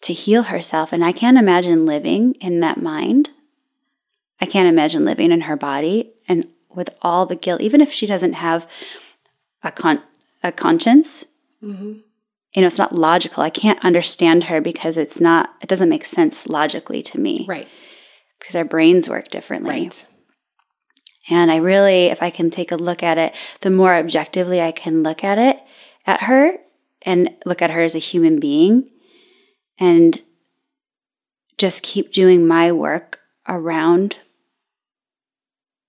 [0.02, 0.92] to heal herself.
[0.92, 3.30] And I can't imagine living in that mind.
[4.40, 8.06] I can't imagine living in her body and with all the guilt, even if she
[8.06, 8.68] doesn't have
[9.62, 10.02] a, con-
[10.44, 11.24] a conscience.
[11.60, 11.92] Hmm
[12.54, 13.42] You know, it's not logical.
[13.42, 17.68] I can't understand her because it's not, it doesn't make sense logically to me Right.
[18.38, 19.82] because our brains work differently.
[19.82, 20.06] Right.
[21.30, 24.72] And I really, if I can take a look at it, the more objectively I
[24.72, 25.58] can look at it,
[26.06, 26.58] at her,
[27.02, 28.88] and look at her as a human being,
[29.78, 30.22] and
[31.58, 34.16] just keep doing my work around,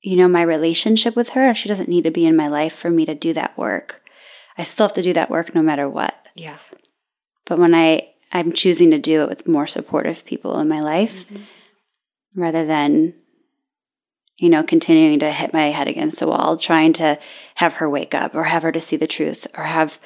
[0.02, 1.54] you know, my relationship with her.
[1.54, 3.99] She doesn't need to be in my life for me to do that work.
[4.60, 6.28] I still have to do that work no matter what.
[6.36, 6.58] Yeah.
[7.46, 11.26] But when I, I'm choosing to do it with more supportive people in my life
[11.30, 11.44] mm-hmm.
[12.36, 13.16] rather than,
[14.38, 17.18] you know, continuing to hit my head against a wall, trying to
[17.56, 19.98] have her wake up or have her to see the truth or have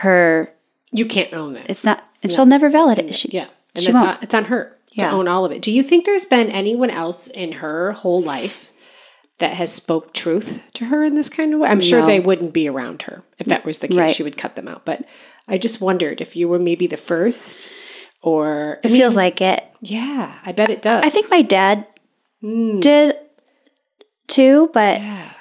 [0.00, 0.52] her,
[0.90, 1.68] You can't own that.
[1.70, 3.14] it's not, and she'll never validate it.
[3.14, 3.48] She, yeah.
[3.74, 4.08] And she it's, won't.
[4.08, 5.10] on, it's on her Yeah.
[5.10, 5.60] to own all of it.
[5.60, 8.65] Do you think there's been anyone else in her whole life
[9.38, 11.68] that has spoke truth to her in this kind of way?
[11.68, 12.06] I'm sure No.
[12.06, 13.22] they wouldn't be around her.
[13.38, 14.14] If that was the case, Right.
[14.14, 14.84] she would cut them out.
[14.84, 15.04] But
[15.48, 17.70] I just wondered if you were maybe the first
[18.22, 19.62] or It feels like it.
[19.80, 21.02] yeah, I bet it does.
[21.04, 21.86] I think my dad
[22.42, 23.14] Mm, did
[24.26, 25.32] too, but yeah.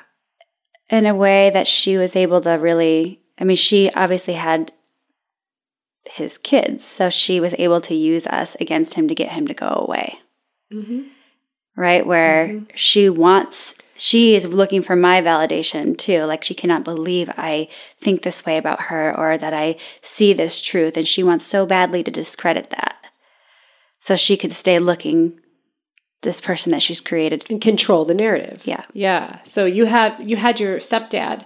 [0.89, 4.71] in a way that she was able to really i mean she obviously had
[6.05, 9.53] his kids so she was able to use us against him to get him to
[9.53, 10.15] go away
[10.71, 11.02] hmm
[11.75, 17.29] right where she wants she is looking for my validation too like she cannot believe
[17.37, 17.67] i
[18.02, 21.65] think this way about her or that i see this truth and she wants so
[21.65, 23.06] badly to discredit that
[24.00, 25.39] so she could stay looking
[26.25, 28.63] this person that she's created and control the narrative.
[28.65, 28.83] Yeah.
[28.93, 29.39] Yeah.
[29.43, 31.46] So you have, you had your stepdad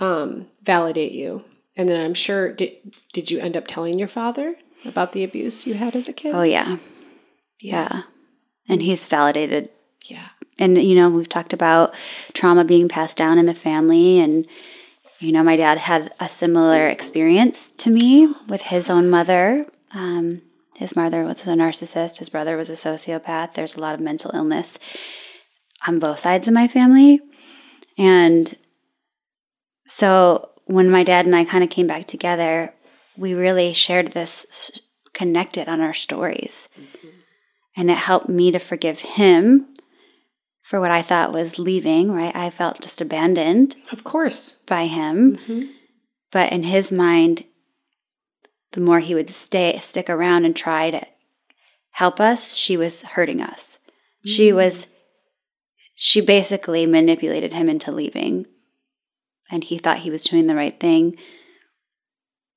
[0.00, 1.44] um, validate you,
[1.76, 2.72] and then I'm sure did
[3.12, 6.34] did you end up telling your father about the abuse you had as a kid?
[6.34, 6.78] oh yeah
[7.60, 8.02] yeah
[8.68, 9.70] and he's validated
[10.04, 10.28] yeah.
[10.58, 11.94] And you know we've talked about
[12.32, 14.46] trauma being passed down in the family and
[15.24, 19.66] you know, my dad had a similar experience to me with his own mother.
[19.92, 20.42] Um,
[20.76, 23.54] his mother was a narcissist, his brother was a sociopath.
[23.54, 24.78] There's a lot of mental illness
[25.86, 27.20] on both sides of my family.
[27.96, 28.54] And
[29.86, 32.74] so when my dad and I kind of came back together,
[33.16, 34.80] we really shared this,
[35.12, 36.68] connected on our stories.
[36.78, 37.20] Mm-hmm.
[37.76, 39.73] And it helped me to forgive him
[40.64, 42.34] for what I thought was leaving, right?
[42.34, 43.76] I felt just abandoned.
[43.92, 44.52] Of course.
[44.66, 45.36] By him.
[45.36, 45.62] Mm-hmm.
[46.32, 47.44] But in his mind,
[48.72, 51.06] the more he would stay, stick around and try to
[51.90, 53.78] help us, she was hurting us.
[54.20, 54.30] Mm-hmm.
[54.30, 54.86] She was,
[55.94, 58.46] she basically manipulated him into leaving.
[59.50, 61.18] And he thought he was doing the right thing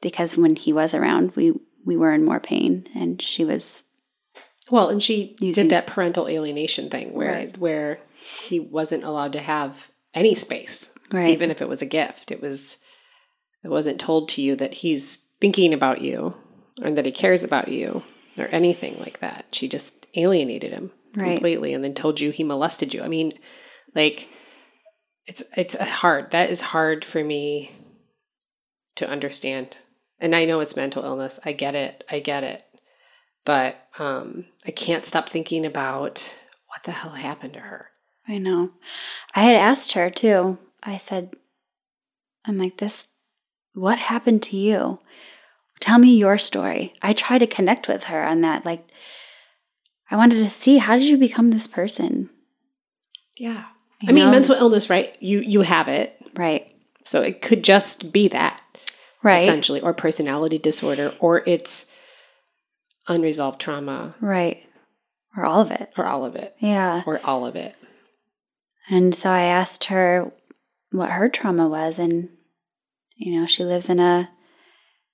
[0.02, 1.52] because when he was around, we,
[1.86, 3.84] we were in more pain and she was
[4.70, 7.58] well, and she using, did that parental alienation thing where right.
[7.58, 11.30] where he wasn't allowed to have any space, right.
[11.30, 12.32] even if it was a gift.
[12.32, 12.78] It was
[13.64, 16.36] it wasn't told to you that he's thinking about you
[16.82, 18.04] or that he cares about you
[18.38, 19.46] or anything like that.
[19.52, 21.32] She just alienated him right.
[21.32, 23.02] completely and then told you he molested you.
[23.02, 23.34] I mean,
[23.96, 24.28] like
[25.26, 26.32] it's it's hard.
[26.32, 27.72] That is hard for me
[28.96, 29.78] to understand.
[30.20, 31.40] And I know it's mental illness.
[31.46, 32.04] I get it.
[32.10, 32.64] I get it.
[33.48, 36.36] But um, I can't stop thinking about
[36.68, 37.92] what the hell happened to her.
[38.28, 38.72] I know.
[39.34, 40.58] I had asked her too.
[40.84, 41.34] I said,
[42.44, 43.08] I'm like, this,
[43.74, 45.00] what happened to you?
[45.80, 46.92] Tell me your story.
[47.02, 48.66] I tried to connect with her on that.
[48.66, 48.86] Like,
[50.12, 52.30] I wanted to see how did you become this person?
[53.38, 53.64] Yeah.
[54.02, 55.16] You I mean, mental illness, right?
[55.22, 56.18] You you have it.
[56.36, 56.70] Right.
[57.06, 58.62] So it could just be that.
[59.24, 59.40] Right.
[59.40, 61.90] Essentially, or personality disorder, or it's
[63.08, 64.16] unresolved trauma.
[64.22, 64.64] Right.
[65.36, 65.92] Or all of it.
[65.98, 66.56] Or all of it.
[66.60, 67.04] Yeah.
[67.06, 67.76] Or all of it.
[68.90, 70.32] And so I asked her
[70.92, 72.00] what her trauma was.
[72.00, 72.30] And,
[73.16, 74.30] you know, she lives in a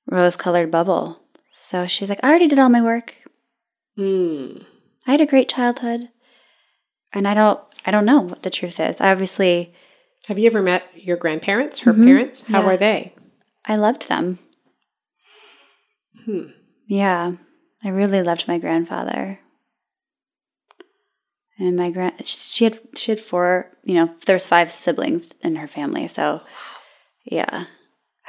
[0.08, 1.20] rose colored bubble.
[1.56, 3.16] So she's like, I already did all my work.
[3.98, 4.66] Mm.
[5.08, 6.10] I had a great childhood.
[7.12, 9.02] And I don't I don't know what the truth is.
[9.02, 9.74] I obviously
[10.28, 12.06] Have you ever met your grandparents, her mm-hmm.
[12.06, 12.44] parents?
[12.48, 12.66] How yeah.
[12.66, 13.14] were they?
[13.66, 14.40] I loved them.
[16.26, 16.48] Hmm.
[16.88, 17.34] Yeah.
[17.84, 19.40] I really loved my grandfather.
[21.60, 25.68] And my grand she had she had four, you know, there's five siblings in her
[25.68, 26.42] family, so
[27.24, 27.66] yeah.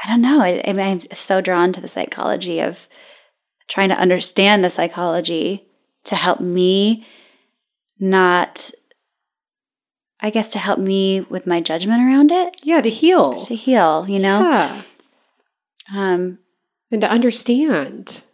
[0.02, 0.40] I don't know.
[0.40, 2.88] I, I mean, I'm so drawn to the psychology of
[3.68, 5.68] trying to understand the psychology
[6.04, 7.06] to help me
[7.98, 8.70] not
[10.20, 12.56] I guess to help me with my judgment around it.
[12.62, 13.44] Yeah, to heal.
[13.46, 14.40] To heal, you know?
[14.40, 14.82] Yeah.
[15.94, 16.38] Um
[16.90, 18.24] and to understand.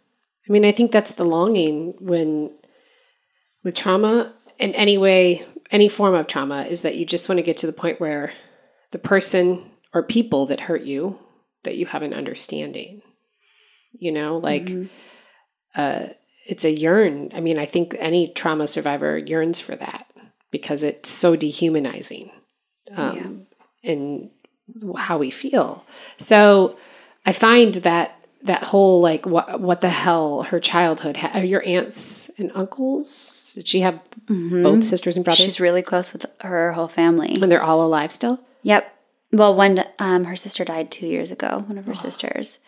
[0.51, 2.51] I mean, I think that's the longing when
[3.63, 7.43] with trauma in any way, any form of trauma is that you just want to
[7.43, 8.33] get to the point where
[8.91, 11.17] the person or people that hurt you
[11.63, 13.01] that you have an understanding.
[13.93, 14.87] You know, like mm-hmm.
[15.73, 16.07] uh
[16.45, 17.31] it's a yearn.
[17.33, 20.11] I mean, I think any trauma survivor yearns for that
[20.51, 22.29] because it's so dehumanizing.
[22.93, 23.89] Um yeah.
[23.89, 24.31] in
[24.97, 25.85] how we feel.
[26.17, 26.75] So
[27.25, 31.63] I find that that whole like what what the hell her childhood ha- are your
[31.65, 33.53] aunts and uncles?
[33.55, 34.63] Did she have mm-hmm.
[34.63, 35.43] both sisters and brothers?
[35.43, 37.37] She's really close with her whole family.
[37.41, 38.39] And they're all alive still?
[38.63, 38.93] Yep.
[39.31, 41.95] Well one um her sister died two years ago one of her oh.
[41.95, 42.59] sisters.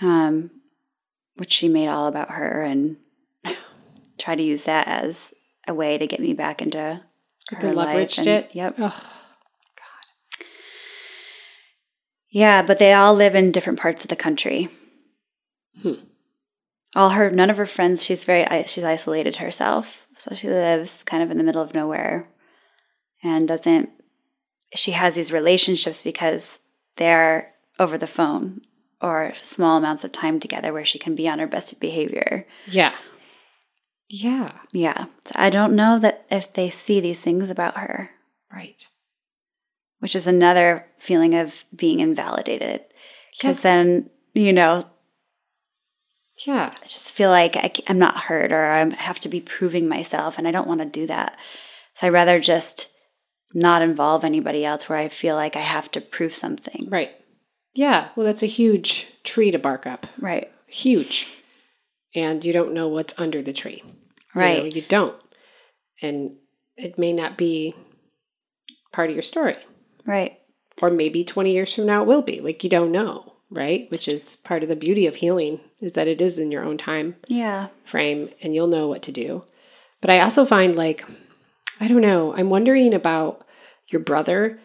[0.00, 0.50] Um
[1.36, 2.96] which she made all about her and
[4.18, 5.34] try to use that as
[5.66, 6.78] a way to get me back into
[7.50, 8.74] her to leveraged and, it yep.
[8.78, 9.02] Oh.
[12.34, 14.68] Yeah, but they all live in different parts of the country.
[15.80, 16.02] Hmm.
[16.96, 18.02] All her, none of her friends.
[18.02, 22.26] She's very, she's isolated herself, so she lives kind of in the middle of nowhere,
[23.22, 23.88] and doesn't.
[24.74, 26.58] She has these relationships because
[26.96, 28.62] they're over the phone
[29.00, 32.48] or small amounts of time together where she can be on her best behavior.
[32.66, 32.94] Yeah.
[34.08, 34.58] Yeah.
[34.72, 35.06] Yeah.
[35.24, 38.10] So I don't know that if they see these things about her.
[38.52, 38.88] Right
[40.00, 42.82] which is another feeling of being invalidated.
[43.36, 43.62] Because yeah.
[43.62, 44.84] then, you know,
[46.46, 49.88] yeah, I just feel like I, am not heard or I have to be proving
[49.88, 51.38] myself, and I don't want to do that.
[51.94, 52.90] So I rather just
[53.52, 56.88] not involve anybody else where I feel like I have to prove something.
[56.90, 57.12] Right.
[57.74, 58.08] Yeah.
[58.16, 60.06] Well, that's a huge tree to bark up.
[60.18, 60.52] Right.
[60.66, 61.42] Huge.
[62.14, 63.82] And you don't know what's under the tree.
[64.34, 64.58] Right.
[64.58, 65.22] You, know, you don't.
[66.02, 66.36] And
[66.76, 67.74] it may not be
[68.92, 69.56] part of your story.
[70.06, 70.38] Right.
[70.82, 72.40] Or maybe 20 years from now it will be.
[72.40, 73.90] Like you don't know, right?
[73.90, 76.78] Which is part of the beauty of healing is that it is in your own
[76.78, 77.68] time yeah.
[77.84, 79.44] frame and you'll know what to do.
[80.00, 81.04] But I also find like
[81.80, 83.46] I don't know, I'm wondering about
[83.88, 84.58] your brother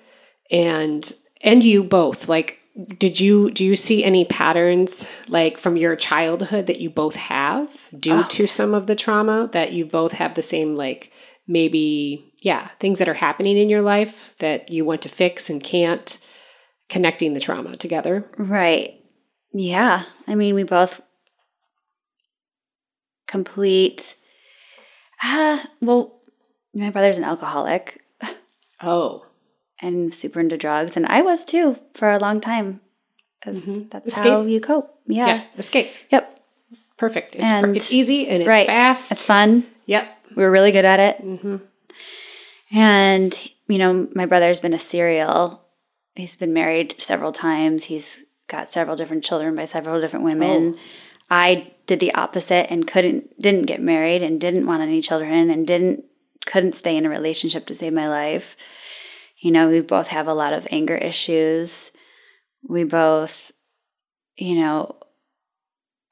[0.51, 1.11] and
[1.41, 2.59] and you both like
[2.97, 7.69] did you do you see any patterns like from your childhood that you both have
[7.97, 11.11] due to some of the trauma that you both have the same like
[11.49, 15.61] maybe yeah things that are happening in your life that you want to fix and
[15.63, 16.19] can't
[16.87, 18.95] connecting the trauma together Right.
[19.51, 20.03] Yeah.
[20.27, 21.01] I mean, we both
[23.27, 24.15] complete.
[25.23, 26.21] Ah, well,
[26.73, 28.01] my brother's an alcoholic
[28.81, 29.25] oh
[29.81, 32.81] and super into drugs, and I was too for a long time.
[33.41, 34.31] 'Cause that's Escape.
[34.31, 34.99] how you cope.
[35.07, 35.25] Yeah.
[35.27, 36.39] yeah, escape Yep.
[36.97, 38.67] perfect it's, And- it's easy and it's right.
[38.67, 39.65] fast It's fun.
[39.85, 41.23] yep We were really good at it.
[41.23, 41.57] Mm-hmm.
[42.71, 45.65] And, you know, my brother's been a serial.
[46.15, 47.85] He's been married several times.
[47.85, 50.75] He's got several different children by several different women.
[50.77, 50.79] Oh.
[51.29, 55.65] I did the opposite and couldn't didn't get married and didn't want any children and
[55.65, 56.05] didn't
[56.45, 58.55] couldn't stay in a relationship to save my life.
[59.37, 61.91] You know, we both have a lot of anger issues.
[62.67, 63.51] We both,
[64.37, 64.97] you know,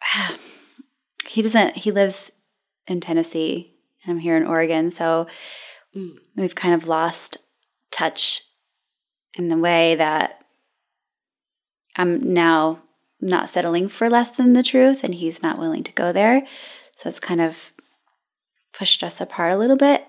[1.28, 2.32] he doesn't he lives
[2.88, 3.77] in Tennessee
[4.08, 5.28] and I'm here in Oregon, so
[6.36, 7.38] we've kind of lost
[7.92, 8.44] touch
[9.36, 10.40] in the way that
[11.96, 12.82] I'm now
[13.20, 16.46] not settling for less than the truth and he's not willing to go there.
[16.96, 17.74] So it's kind of
[18.74, 20.06] pushed us apart a little bit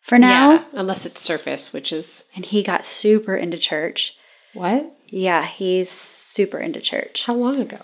[0.00, 0.52] for now.
[0.52, 4.14] yeah unless it's surface which is And he got super into church.
[4.54, 7.24] what Yeah, he's super into church.
[7.26, 7.78] how long ago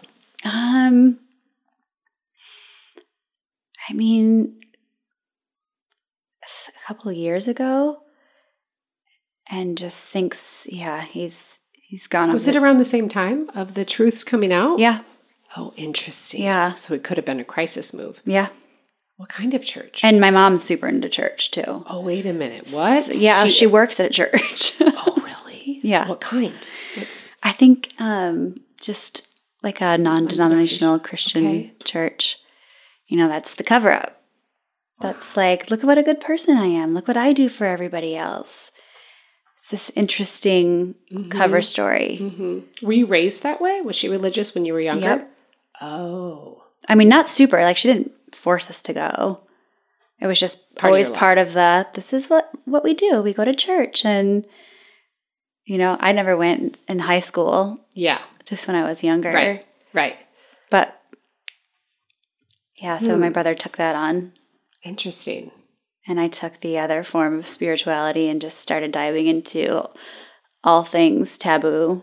[0.45, 1.19] Um,
[3.89, 4.59] I mean,
[6.83, 7.99] a couple of years ago,
[9.51, 12.33] and just thinks, yeah, he's he's gone.
[12.33, 15.01] was it around the same time of the truths coming out Yeah,
[15.57, 16.43] Oh, interesting.
[16.43, 16.73] Yeah.
[16.75, 18.21] So it could have been a crisis move.
[18.25, 18.49] yeah.
[19.19, 20.01] What kind of church?
[20.03, 21.85] And my mom's super into church too.
[21.89, 22.71] oh, wait a minute.
[22.73, 23.15] What?
[23.15, 24.73] Yeah, she, works at a church.
[24.81, 25.79] oh, really?
[25.83, 26.09] Yeah.
[26.09, 26.55] What kind?
[26.97, 29.29] What's I think um, just
[29.63, 31.71] like a non-denominational Christian Okay.
[31.85, 32.39] church.
[33.07, 34.22] You know, that's the cover up.
[35.03, 36.95] That's like, look at what a good person I am.
[36.95, 38.71] Look what I do for everybody else.
[39.59, 40.95] It's this interesting
[41.31, 42.19] cover story.
[42.21, 42.87] Mm-hmm.
[42.87, 43.81] Were you raised that way?
[43.81, 45.07] Was she religious when you were younger?
[45.07, 45.31] Yep.
[45.81, 46.63] Oh.
[46.89, 47.61] I mean, not super.
[47.63, 49.39] Like she didn't force us to go.
[50.21, 51.19] It was just Part always life.
[51.19, 51.87] part of the.
[51.95, 53.23] This is what what we do.
[53.23, 54.47] We go to church, and
[55.65, 57.77] you know, I never went in high school.
[57.95, 58.21] Yeah.
[58.45, 59.33] Just when I was younger.
[59.33, 59.65] Right.
[59.93, 60.17] Right.
[60.71, 61.01] But
[62.77, 63.21] yeah, so Hmm.
[63.21, 64.33] my brother took that on,
[64.85, 65.51] Interesting.
[66.07, 69.89] and I took the other form of spirituality and just started diving into
[70.65, 72.03] all things taboo.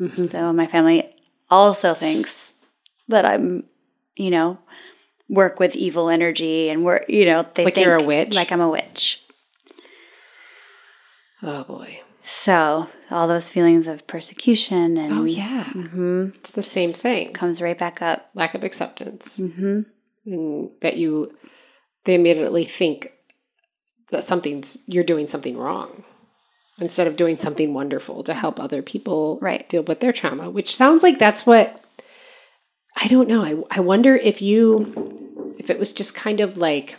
[0.00, 0.24] Mm-hmm.
[0.24, 1.08] So my family
[1.50, 2.52] also thinks
[3.06, 3.64] that I'm,
[4.16, 4.58] you know,
[5.28, 8.34] work with evil energy and work, you know, they Like think you're a witch?
[8.34, 9.22] like I'm a witch.
[11.42, 12.00] Oh boy.
[12.26, 15.64] So all those feelings of persecution and Oh yeah.
[15.64, 16.28] Mm-hmm.
[16.36, 17.32] It's the same thing.
[17.32, 18.30] comes right back up.
[18.34, 19.82] Lack of acceptance, mm-hmm.
[20.26, 21.36] and that you
[22.04, 23.12] they immediately think
[24.10, 26.04] that something's you're doing something wrong
[26.80, 29.68] instead of doing something wonderful to help other people Right.
[29.68, 30.50] deal with their trauma.
[30.50, 31.84] Which sounds like that's what
[32.96, 33.42] I don't know.
[33.42, 36.96] I I wonder if you if it was just kind of like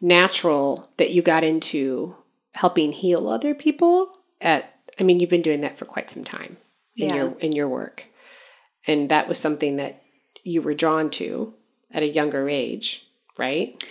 [0.00, 2.14] natural that you got into
[2.52, 4.10] helping heal other people
[4.40, 6.56] at I mean you've been doing that for quite some time
[6.96, 7.16] in Yeah.
[7.16, 8.04] your in your work.
[8.86, 10.02] And that was something that
[10.44, 11.52] you were drawn to
[11.90, 13.06] at a younger age,
[13.38, 13.82] right?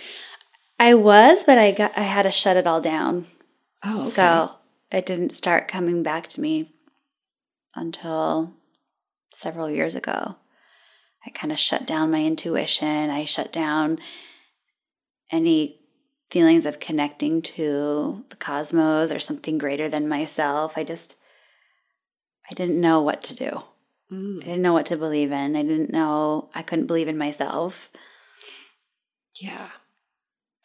[0.78, 3.26] I was, but I got I had to shut it all down.
[3.84, 4.10] Oh, okay.
[4.10, 4.52] So
[4.90, 6.72] it didn't start coming back to me
[7.74, 8.54] until
[9.32, 10.36] several years ago.
[11.26, 13.10] I kind of shut down my intuition.
[13.10, 13.98] I shut down
[15.30, 15.80] any
[16.30, 20.74] feelings of connecting to the cosmos or something greater than myself.
[20.76, 21.16] I just,
[22.50, 23.62] I didn't know what to do.
[24.12, 24.42] Mm.
[24.42, 25.56] I didn't know what to believe in.
[25.56, 27.90] I didn't know, I couldn't believe in myself.
[29.40, 29.70] Yeah.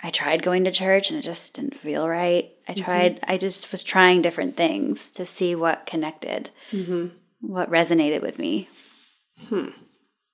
[0.05, 2.51] I tried going to church and it just didn't feel right.
[2.67, 7.07] I tried, I just was trying different things to see what connected, Mm-hmm.
[7.39, 8.67] what resonated with me.
[9.47, 9.69] Hmm.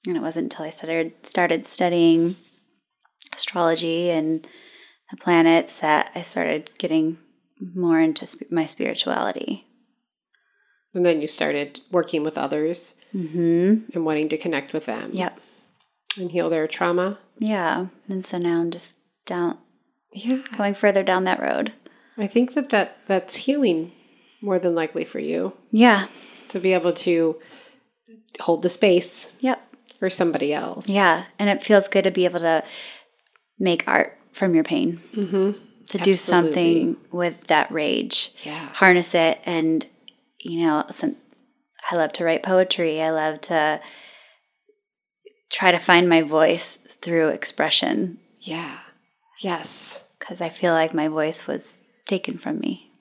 [0.07, 2.35] And it wasn't until I started started studying
[3.33, 4.47] astrology and
[5.11, 7.17] the planets that I started getting
[7.75, 9.65] more into sp- my spirituality.
[10.93, 13.89] And then you started working with others Mm-hmm.
[13.95, 15.09] and wanting to connect with them.
[15.13, 15.39] Yep.
[16.18, 17.20] And heal their trauma.
[17.38, 17.88] Yeah.
[18.10, 19.57] And so now I'm just down,
[20.12, 20.39] Yeah.
[20.57, 21.74] going further down that road.
[22.18, 23.91] I think that, that that's healing
[24.41, 26.07] more than likely for you Yeah.
[26.49, 27.39] to be able to
[28.41, 29.62] hold the space Yep.
[29.99, 30.89] for somebody else.
[30.89, 32.64] Yeah, and it feels good to be able to
[33.60, 35.01] make art from your pain.
[35.14, 35.51] Mm-hmm.
[35.89, 36.14] To do Absolutely.
[36.14, 38.70] something with that rage, Yeah.
[38.74, 39.86] harness it, and
[40.39, 41.18] you know, some,
[41.91, 43.01] I love to write poetry.
[43.01, 43.82] I love to
[45.49, 48.79] try to find my voice through expression Yeah.
[49.39, 50.05] Yes.
[50.19, 52.91] because I feel like my voice was taken from me.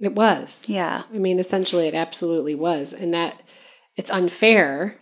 [0.00, 0.68] It was.
[0.68, 1.04] Yeah.
[1.12, 2.92] I mean, essentially, it absolutely was.
[2.92, 3.42] And that
[3.96, 4.98] it's unfair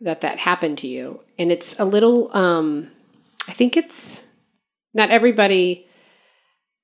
[0.00, 1.20] that that happened to you.
[1.38, 2.90] And it's a little, um,
[3.48, 4.26] I think it's
[4.94, 5.88] not everybody,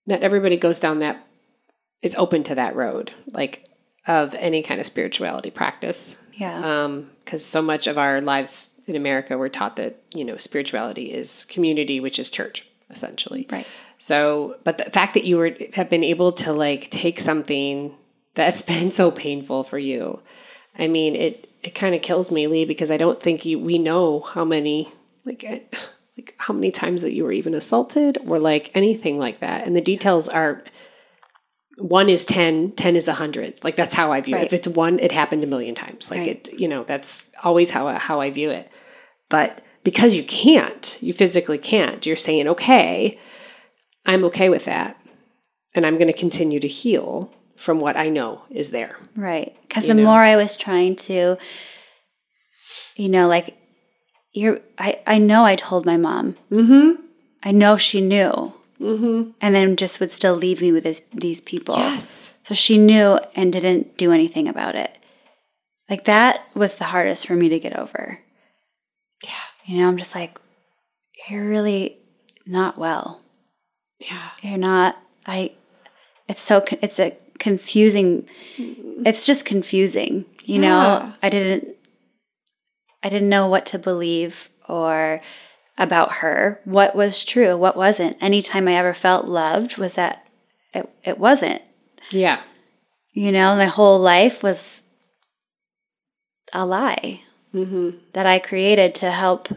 [0.06, 1.24] not everybody goes down that,
[2.02, 3.64] is open to that road, like
[4.08, 6.18] of any kind of spirituality practice.
[6.32, 6.88] Yeah.
[7.24, 11.44] Because so much of our lives in America, we're taught that, you know, spirituality is
[11.44, 13.46] community, which is church, essentially.
[13.50, 13.66] right.
[13.98, 17.94] So, but the fact that you were have been able to like take something
[18.34, 20.20] that's been so painful for you,
[20.76, 23.78] I mean, it it kind of kills me, Lee, because I don't think you we
[23.78, 24.92] know how many
[25.24, 25.60] like eh,
[26.16, 29.76] like how many times that you were even assaulted or like anything like that, and
[29.76, 30.64] the details are.
[31.78, 33.64] One is 10, 10 is a 100.
[33.64, 34.44] Like that's how I view it.
[34.44, 36.10] If it's one, it happened a million times.
[36.10, 36.48] Like Right.
[36.48, 38.70] it, you know, that's always how I, how I view it.
[39.28, 43.18] But because you can't, you physically can't, you're saying, okay,
[44.04, 44.98] I'm okay with that.
[45.74, 48.98] And I'm going to continue to heal from what I know is there.
[49.16, 49.56] Right.
[49.66, 50.04] Because the know?
[50.04, 51.38] more I was trying to,
[52.96, 53.56] you know, like,
[54.32, 56.36] you're, I, I know I told my mom.
[56.50, 57.02] Mm-hmm.
[57.42, 58.54] I know she knew.
[58.82, 59.30] Mm-hmm.
[59.40, 61.76] And then just would still leave me with this, these people.
[61.76, 62.36] Yes.
[62.44, 64.98] So she knew and didn't do anything about it.
[65.88, 68.18] Like, that was the hardest for me to get over.
[69.22, 69.30] Yeah.
[69.66, 70.38] You know, I'm just like,
[71.28, 71.98] you're really
[72.46, 73.20] not well.
[74.00, 74.30] Yeah.
[74.42, 75.52] you're not i
[76.26, 78.26] it's so it's a confusing
[78.58, 80.60] it's just confusing you Yeah.
[80.60, 81.76] know i didn't
[83.04, 85.20] i didn't know what to believe or
[85.78, 90.26] about her what was true what wasn't anytime i ever felt loved was that
[90.74, 91.62] it, it wasn't
[92.10, 92.42] Yeah.
[93.14, 94.82] you know my whole life was
[96.52, 97.22] a lie
[97.54, 97.90] Mm-hmm.
[98.14, 99.48] that i created to help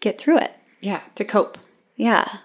[0.00, 1.00] get through it Yeah.
[1.16, 1.58] To cope.
[1.96, 2.38] yeah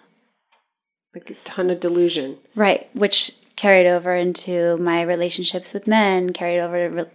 [1.14, 2.38] Like a ton of delusion.
[2.56, 7.12] Right, which carried over into my relationships with men, carried over to re-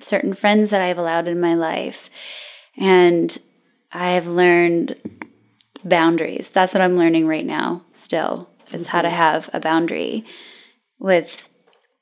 [0.00, 2.08] certain friends that I've allowed in my life.
[2.78, 3.36] And
[3.92, 4.96] I've learned
[5.84, 6.50] boundaries.
[6.50, 10.24] That's what I'm learning right now, still, is how to have a boundary
[10.98, 11.48] with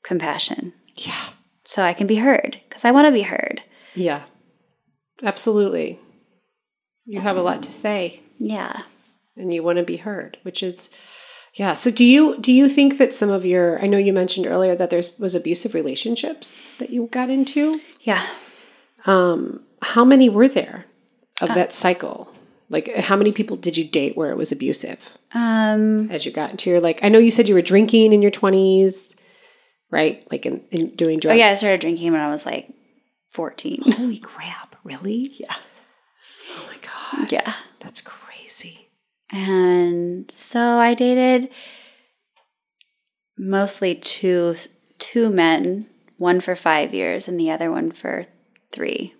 [0.03, 0.73] compassion.
[0.95, 1.21] Yeah.
[1.65, 3.61] So I can be heard because I want to be heard.
[3.95, 4.23] Yeah.
[5.23, 5.99] Absolutely.
[7.05, 8.81] You have a lot to say Yeah.
[9.35, 10.89] and you want to be heard, which is
[11.55, 11.73] yeah.
[11.73, 14.75] So do you do you think that some of your I know you mentioned earlier
[14.75, 17.81] that there was abusive relationships that you got into?
[18.01, 18.25] Yeah.
[19.05, 20.85] Um, how many were there
[21.41, 22.31] of that cycle?
[22.69, 26.51] Like, how many people did you date where it was abusive Um, as you got
[26.51, 27.03] into your like?
[27.03, 29.13] I know you said you were drinking in your twenties,
[29.89, 30.25] right?
[30.31, 31.37] Like, in, in doing oh, drugs.
[31.37, 32.73] yeah, I started drinking when I was like
[33.33, 33.81] 14.
[33.97, 34.75] Holy crap!
[34.83, 35.33] Really?
[35.37, 35.55] Yeah.
[36.49, 37.53] Oh my god, yeah.
[37.79, 38.89] that's crazy.
[39.31, 41.49] And so I dated
[43.37, 44.55] mostly two
[44.97, 45.87] two men,
[46.17, 48.27] one for five years and the other one for
[48.71, 49.13] three.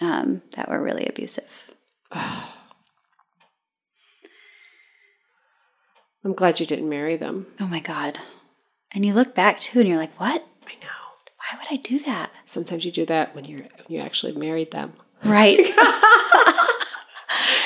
[0.00, 1.70] Um, that were really abusive.
[6.24, 7.46] I'm glad you didn't marry them.
[7.58, 8.18] Oh my god!
[8.92, 10.46] And you look back too, and you're like, "What?
[10.66, 10.88] I know.
[11.38, 14.70] Why would I do that?" Sometimes you do that when you're when you actually married
[14.70, 14.92] them.
[15.24, 15.58] Right?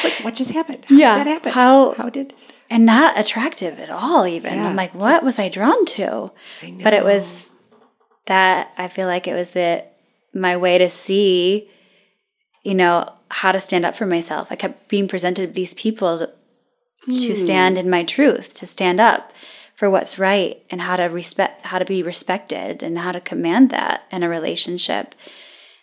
[0.05, 0.85] Like, what just happened?
[0.91, 1.17] Yeah.
[1.17, 1.55] that happened.
[1.55, 2.35] How- How did?
[2.69, 4.27] and not attractive at all.
[4.27, 6.31] Even Yeah, I'm like, what was I drawn to?
[6.63, 6.71] I.
[6.83, 7.35] But it was
[8.27, 9.85] that I feel like it was the
[10.35, 11.71] my way to see,
[12.65, 14.49] you know, how to stand up for myself.
[14.51, 16.27] I kept being presented with these people to,
[17.11, 17.35] to hmm.
[17.35, 19.33] stand in my truth, to stand up
[19.77, 23.71] for what's right and how to respect how to be respected and how to command
[23.71, 25.15] that in a relationship.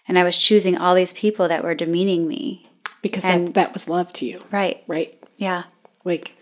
[0.07, 2.67] And I was choosing all these people that were demeaning me.
[3.01, 4.83] because and- that, that was love to you, Right.
[4.87, 5.17] right?
[5.37, 5.63] Yeah.
[6.03, 6.35] Like,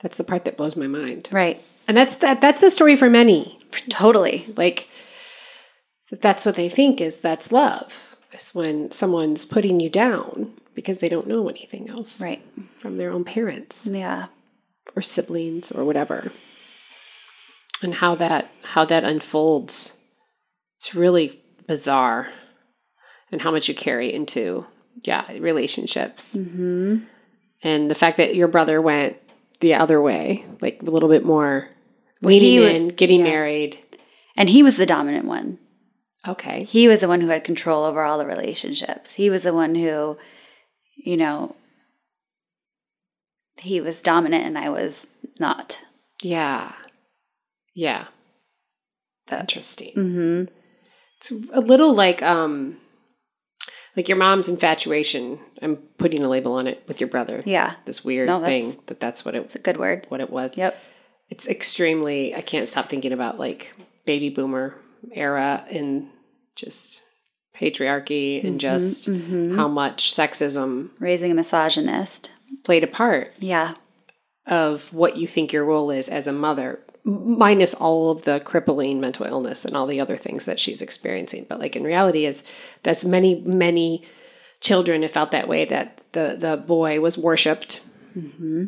[0.00, 1.28] that's the part that blows my mind.
[1.30, 1.62] Right.
[1.86, 2.40] And that's that.
[2.40, 3.58] That's the story for many.
[3.88, 4.52] Totally.
[4.56, 4.88] Like,
[6.10, 8.07] that's what they think is that's love.
[8.32, 12.42] Is when someone's putting you down because they don't know anything else Right.
[12.76, 14.26] from their own parents Yeah.
[14.94, 16.30] or siblings or whatever.
[17.82, 19.96] And how that how that unfolds.
[20.76, 22.28] It's really bizarre.
[23.32, 24.66] And how much you carry into
[25.04, 26.34] yeah, relationships.
[26.34, 26.98] Mm-hmm.
[27.62, 29.16] And the fact that your brother went
[29.60, 31.68] the other way, like a little bit more
[32.20, 33.26] Well, he in, getting yeah.
[33.26, 33.78] married.
[34.36, 35.58] And he was the dominant one.
[36.26, 36.64] Okay.
[36.64, 39.14] He was the one who had control over all the relationships.
[39.14, 40.18] He was the one who,
[40.96, 41.54] you know,
[43.58, 45.06] he was dominant and I was
[45.38, 45.78] not.
[46.22, 46.72] Yeah.
[47.74, 48.06] Yeah.
[49.30, 49.92] Interesting.
[49.94, 50.44] Mm-hmm.
[51.18, 52.78] It's a little like um,
[53.96, 55.38] like your mom's infatuation.
[55.60, 57.42] I'm putting a label on it with your brother.
[57.44, 57.74] Yeah.
[57.84, 60.06] This weird No, thing that that's what it It's a good word.
[60.08, 60.56] what it was.
[60.56, 60.76] Yep.
[61.30, 62.34] It's extremely.
[62.34, 63.74] I can't stop thinking about like
[64.06, 64.76] baby boomer
[65.12, 66.08] era and
[66.56, 67.02] just
[67.54, 69.56] patriarchy and mm-hmm, just mm-hmm.
[69.56, 72.30] how much sexism Raising a misogynist.
[72.64, 73.74] played a part Yeah.
[74.46, 79.00] of what you think your role is as a mother minus all of the crippling
[79.00, 82.42] mental illness and all the other things that she's experiencing but like in reality is
[82.82, 84.04] that's many many
[84.60, 87.80] children have felt that way that the the boy was worshipped
[88.16, 88.66] mm-hmm.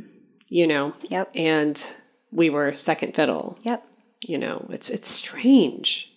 [0.49, 1.31] you know Yep.
[1.35, 1.93] and
[2.33, 3.85] we were second fiddle Yep.
[4.22, 6.11] you know it's it's strange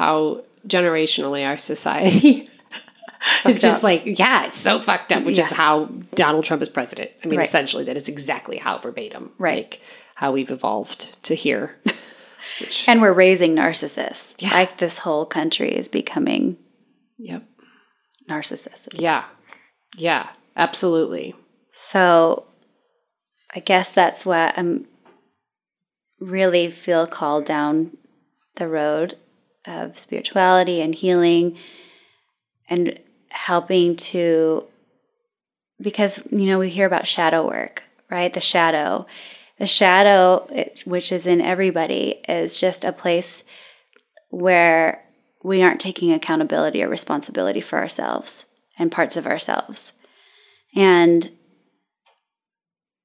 [0.00, 2.48] how generationally our society
[3.46, 3.82] is just up.
[3.82, 5.84] like yeah it's so fucked up which is how
[6.14, 7.46] donald trump is president i mean Right.
[7.48, 9.56] essentially that is exactly how verbatim Right.
[9.64, 9.80] like
[10.14, 11.76] how we've evolved to here
[12.88, 14.34] And we're raising narcissists.
[14.38, 14.50] Yeah.
[14.52, 16.56] Like this whole country is becoming
[17.18, 17.42] yep
[18.28, 19.00] narcissists.
[19.00, 19.24] yeah
[19.96, 21.34] yeah absolutely
[21.72, 22.46] So
[23.54, 24.86] I guess that's what I'm
[26.18, 27.96] really feel called down
[28.56, 29.16] the road
[29.66, 31.56] of spirituality and healing
[32.68, 32.98] and
[33.28, 34.66] helping to
[35.80, 38.32] because you know we hear about shadow work, right?
[38.32, 39.06] The shadow.
[39.58, 43.44] The shadow it, which is in everybody is just a place
[44.30, 45.04] where
[45.42, 48.46] we aren't taking accountability or responsibility for ourselves
[48.78, 49.92] and parts of ourselves.
[50.74, 51.32] And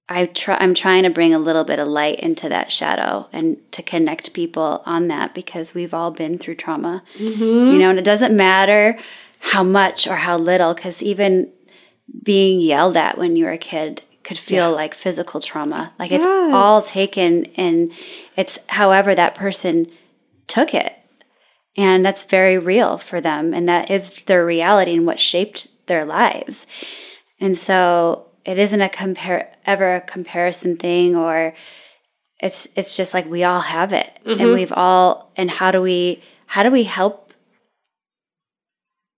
[0.07, 3.57] I try, I'm trying to bring a little bit of light into that shadow and
[3.71, 7.03] to connect people on that because we've all been through trauma.
[7.17, 7.71] Mm-hmm.
[7.71, 8.99] You know, and it doesn't matter
[9.39, 11.51] how much or how little, because even
[12.23, 15.93] being yelled at when you were a kid could feel like physical trauma.
[15.99, 17.91] Like it's all taken and
[18.35, 19.87] it's however that person
[20.47, 20.93] took it.
[21.77, 23.53] And that's very real for them.
[23.53, 26.65] And that is their reality and what shaped their lives.
[27.39, 31.53] And so it isn't a compare ever a comparison thing or
[32.39, 34.19] it's it's just like we all have it.
[34.25, 37.33] And we've all and how do we how do we help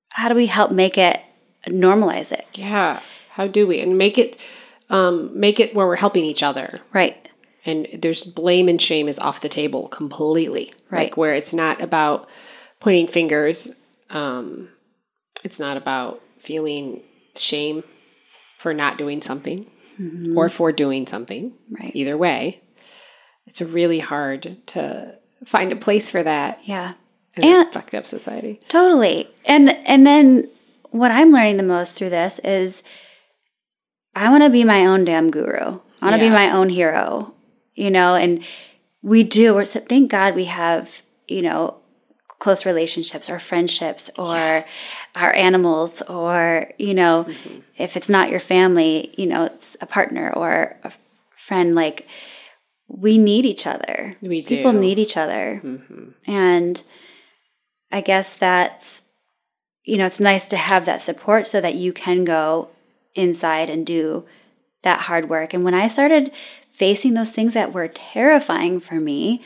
[0.10, 1.20] how do we help make it
[1.68, 2.46] normalize it?
[2.54, 3.02] Yeah.
[3.32, 4.40] How do we and make it
[4.90, 6.80] um make it where we're helping each other.
[6.94, 7.30] Right.
[7.66, 10.74] And there's blame and shame is off the table completely.
[10.90, 11.08] Right.
[11.10, 12.30] like where it's not about
[12.80, 13.72] pointing fingers
[14.10, 14.70] um
[15.44, 17.02] it's not about feeling
[17.36, 17.84] shame
[18.68, 19.66] for not doing something
[19.98, 20.38] mm-hmm.
[20.38, 21.92] or for doing something Right.
[21.96, 22.60] either way
[23.46, 25.16] it's really hard to
[25.46, 26.96] find a place for that yeah
[27.36, 29.30] in a And- fucked up society Totally.
[29.46, 30.50] And and then
[30.92, 32.84] what I'm learning the most through this is
[34.16, 35.80] I want to be my own damn guru.
[36.02, 37.34] I want to be my own hero.
[37.76, 38.44] You know, and
[39.04, 39.54] we do.
[39.54, 41.78] We're, so thank God we have, you know,
[42.40, 44.66] close relationships or friendships or
[45.18, 47.60] our animals or, you know, Mm-hmm.
[47.78, 50.92] if it's not your family, you know, it's a partner or a
[51.36, 52.08] friend like
[52.88, 54.16] we need each other.
[54.22, 54.58] We do.
[54.58, 55.62] People need each other.
[56.26, 56.82] And
[57.92, 59.04] I guess that's,
[59.84, 62.70] you know, it's nice to have that support so that you can go
[63.16, 64.26] inside and do
[64.84, 65.54] that hard work.
[65.54, 66.32] And when I started
[66.72, 69.42] facing those things that were terrifying for me,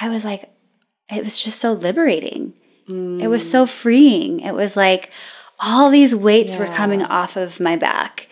[0.00, 0.50] I was like,
[1.10, 2.54] it was just so liberating.
[2.88, 3.68] It was so mm.
[3.68, 4.40] freeing.
[4.40, 5.10] It was like
[5.60, 8.28] all these weights were coming off of my back.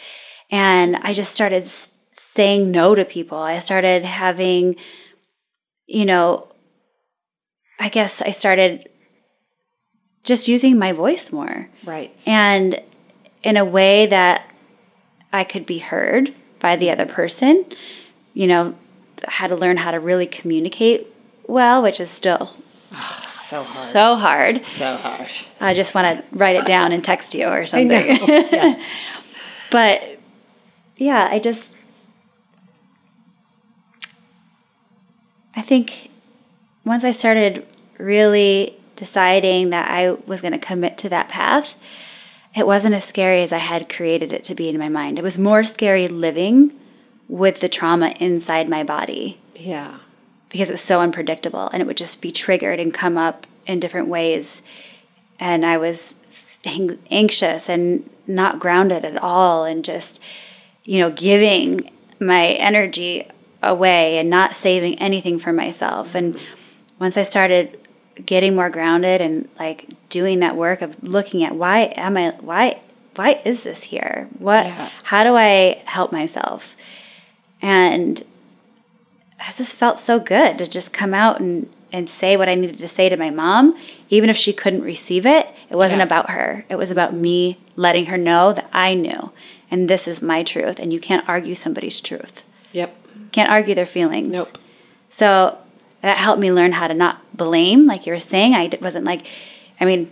[0.51, 1.69] And I just started
[2.13, 3.39] saying no to people.
[3.39, 4.77] I started having,
[5.87, 6.49] you know,
[7.79, 8.89] I guess I started
[10.23, 12.81] just using my voice more right and
[13.45, 14.51] in a way that
[15.33, 17.13] I could be heard by the other mm.
[17.13, 17.65] person.
[18.33, 18.75] You know,
[19.25, 21.07] had to learn how to really communicate
[21.47, 22.55] well, which is still
[23.47, 24.67] so hard so hard.
[24.67, 25.31] so hard
[25.61, 27.91] I just want to write it down and text you or something.
[27.91, 28.85] yes
[29.71, 30.19] But
[30.97, 31.83] yeah, I just
[35.55, 36.11] I think
[36.85, 37.67] once I started
[37.99, 41.77] really deciding that I was going to commit to that path,
[42.55, 45.19] it wasn't as scary as I had created it to be in my mind.
[45.19, 46.79] It was more scary living
[47.29, 49.99] with the trauma inside my body yeah
[50.51, 53.81] because it was so unpredictable and it would just be triggered and come up in
[53.81, 54.63] different ways.
[55.39, 56.17] And I was
[57.11, 60.23] anxious and not grounded at all and just,
[60.85, 63.27] you know, giving my energy
[63.63, 66.15] away and not saving anything for myself.
[66.15, 66.39] And
[66.99, 67.79] once I started
[68.25, 72.81] getting more grounded and like doing that work of looking at why am I, why,
[73.15, 74.29] why is this here?
[74.39, 74.91] What, Yeah.
[75.05, 76.77] how do I help myself?
[77.61, 78.25] And
[79.41, 82.79] I just felt so good to just come out and and say what I needed
[82.79, 83.79] to say to my mom,
[84.11, 86.05] even if she couldn't receive it, it wasn't Yeah.
[86.05, 86.67] about her.
[86.69, 89.31] It was about me letting her know that I knew
[89.71, 92.43] and this is my truth and you can't argue somebody's truth.
[92.73, 92.95] Yep.
[93.33, 94.33] Can't argue their feelings.
[94.33, 94.59] Nope.
[95.11, 95.57] So
[96.03, 98.55] that helped me learn how to not blame, like you were saying.
[98.55, 99.25] I wasn't like,
[99.81, 100.11] I mean,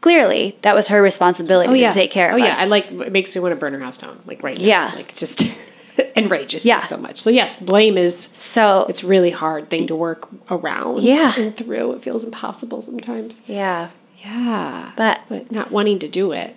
[0.00, 1.88] clearly that was her responsibility Oh yeah.
[1.88, 2.52] to take care of oh yeah.
[2.52, 2.58] us.
[2.60, 4.20] I like it makes me want to burn her house down.
[4.24, 4.64] Like right now.
[4.64, 4.92] Yeah.
[4.94, 5.42] Like just
[6.16, 6.76] enrages Yeah.
[6.76, 7.20] me so much.
[7.20, 11.34] So yes, blame is So it's really hard thing to work around Yeah.
[11.36, 11.92] and through.
[11.92, 13.40] It feels impossible sometimes.
[13.46, 13.90] yeah,
[14.24, 14.92] Yeah.
[14.96, 16.56] but but not wanting to do it,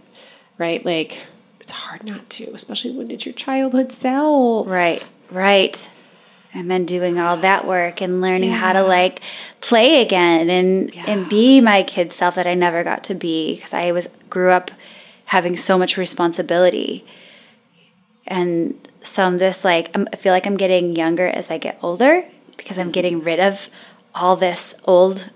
[0.58, 0.86] right?
[0.86, 1.20] Like
[1.60, 4.68] it's hard not to, especially when it's your childhood self.
[4.68, 5.89] right, right.
[6.54, 9.22] And then doing all that work and learning how to like
[9.62, 13.74] play again and and be my kid self that I never got to be because
[13.74, 14.70] I was grew up
[15.26, 17.06] having so much responsibility.
[18.28, 21.78] And so I'm just like I'm, I feel like I'm getting younger as I get
[21.82, 22.26] older
[22.58, 23.68] because I'm getting rid of
[24.14, 25.30] all this old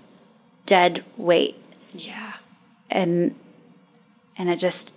[0.66, 1.56] dead weight
[1.92, 2.34] Yeah.
[2.90, 3.34] and
[4.36, 4.92] and I just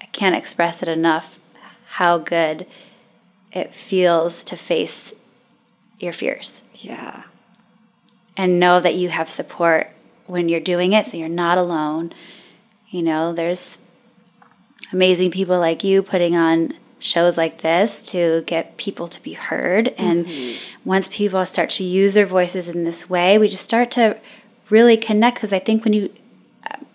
[0.00, 1.38] I can't express it enough
[1.86, 2.66] how good
[3.52, 5.12] it feels to face
[6.00, 7.24] your fears Yeah.
[8.36, 9.90] and know that you have support
[10.26, 12.12] when you're doing it so you're not alone.
[12.90, 13.78] You know, there's
[14.92, 19.88] amazing people like you putting on shows like this to get people to be heard
[19.98, 20.58] and mm-hmm.
[20.84, 24.16] once people start to use their voices in this way, we just start to
[24.70, 26.12] really connect because I think when you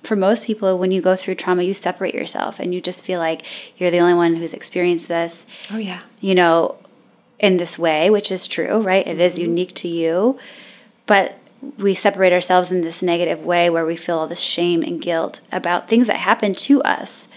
[0.03, 3.19] for most people when you go through trauma you separate yourself and you just feel
[3.19, 3.45] like
[3.77, 5.99] you're the only one who's experienced this Oh yeah.
[6.21, 6.77] you know,
[7.39, 9.05] in this way, which is true, right?
[9.05, 9.43] It is mm-hmm.
[9.43, 10.39] unique to you.
[11.05, 11.37] But
[11.77, 15.41] we separate ourselves in this negative way where we feel all this shame and guilt
[15.51, 17.27] about things that happened to us,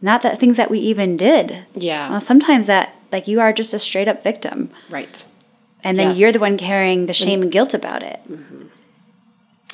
[0.00, 1.66] not that things that we even did.
[1.74, 2.10] Yeah.
[2.10, 4.70] Well, sometimes that, like, you are just a straight up victim.
[4.88, 5.24] Right.
[5.82, 6.18] And then Yes.
[6.18, 8.20] you're the one carrying the shame and guilt about it.
[8.30, 8.66] Mm-hmm.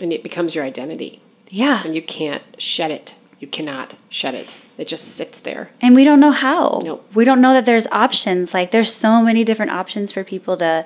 [0.03, 1.23] And it becomes your identity.
[1.49, 1.83] Yeah.
[1.85, 3.15] And you can't shed it.
[3.41, 4.57] You cannot shed it.
[4.77, 5.71] It just sits there.
[5.81, 6.81] And we don't know how.
[6.85, 7.09] Nope.
[7.15, 8.53] We don't know that there's options.
[8.53, 10.85] Like there's so many different options for people to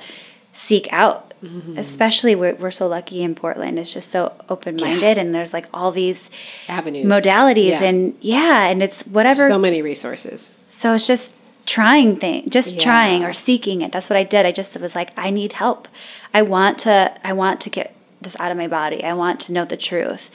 [0.53, 1.28] seek out.
[1.43, 1.79] Mm-hmm.
[1.79, 3.79] Especially we're, we're so lucky in Portland.
[3.79, 6.31] It's just so open minded, and there's like all these
[6.69, 7.07] Avenues.
[7.07, 7.85] modalities, Yeah.
[7.85, 9.47] and yeah, and it's whatever.
[9.49, 10.53] so many resources.
[10.69, 11.35] So it's just
[11.65, 12.83] trying thing, just Yeah.
[12.83, 13.93] trying or seeking it.
[13.93, 14.47] That's what I did.
[14.47, 15.87] I just was like, I need help.
[16.35, 17.17] I want to.
[17.23, 19.05] I want to get this out of my body.
[19.05, 20.31] I want to know the truth,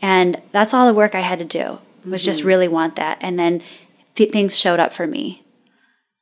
[0.00, 2.48] and that's all the work I had to do was just Mm-hmm.
[2.48, 3.62] really want that, and then
[4.14, 5.42] th- things showed up for me.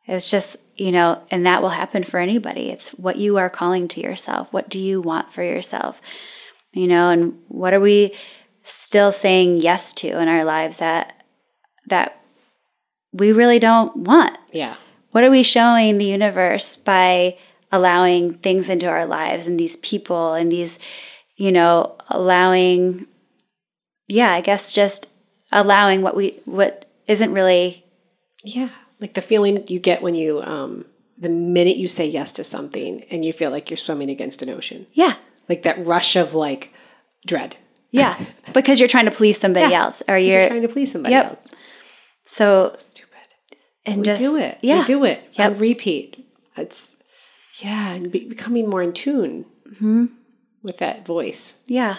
[0.07, 2.71] It was just, you know, and that will happen for anybody.
[2.71, 4.53] It's what you are calling to yourself.
[4.53, 6.01] What do you want for yourself?
[6.73, 8.15] You know, and what are we
[8.65, 11.23] still saying yes to in our lives that
[11.87, 12.21] that
[13.13, 14.37] we really don't want?
[14.53, 14.77] Yeah.
[15.13, 17.39] What are we showing the universe by
[17.71, 20.79] allowing things into our lives and these people and these,
[21.37, 23.07] you know, allowing
[24.07, 25.09] yeah, I guess just
[25.51, 27.85] allowing what we what isn't really
[28.43, 28.69] Yeah.
[29.05, 30.87] Like the feeling you get when you, um,
[31.19, 34.49] the minute you say yes to something and you feel like you're swimming against an
[34.49, 34.87] ocean.
[34.95, 35.15] yeah,
[35.49, 36.73] Like that rush of like
[37.27, 37.57] dread.
[37.91, 38.17] Yeah,
[38.55, 41.13] because you're trying to please somebody Yeah, else, or You're you're, trying to please somebody
[41.15, 41.27] Yep.
[41.27, 41.47] else.
[42.25, 43.11] so Stupid.
[43.85, 44.57] and We just do it.
[44.63, 45.21] Yeah, We do it.
[45.39, 45.53] Yep.
[45.53, 46.27] On repeat.
[46.57, 46.97] It's,
[47.61, 50.07] yeah, and be, becoming more in tune Mm-hmm.
[50.63, 51.59] with that voice.
[51.67, 51.97] yeah,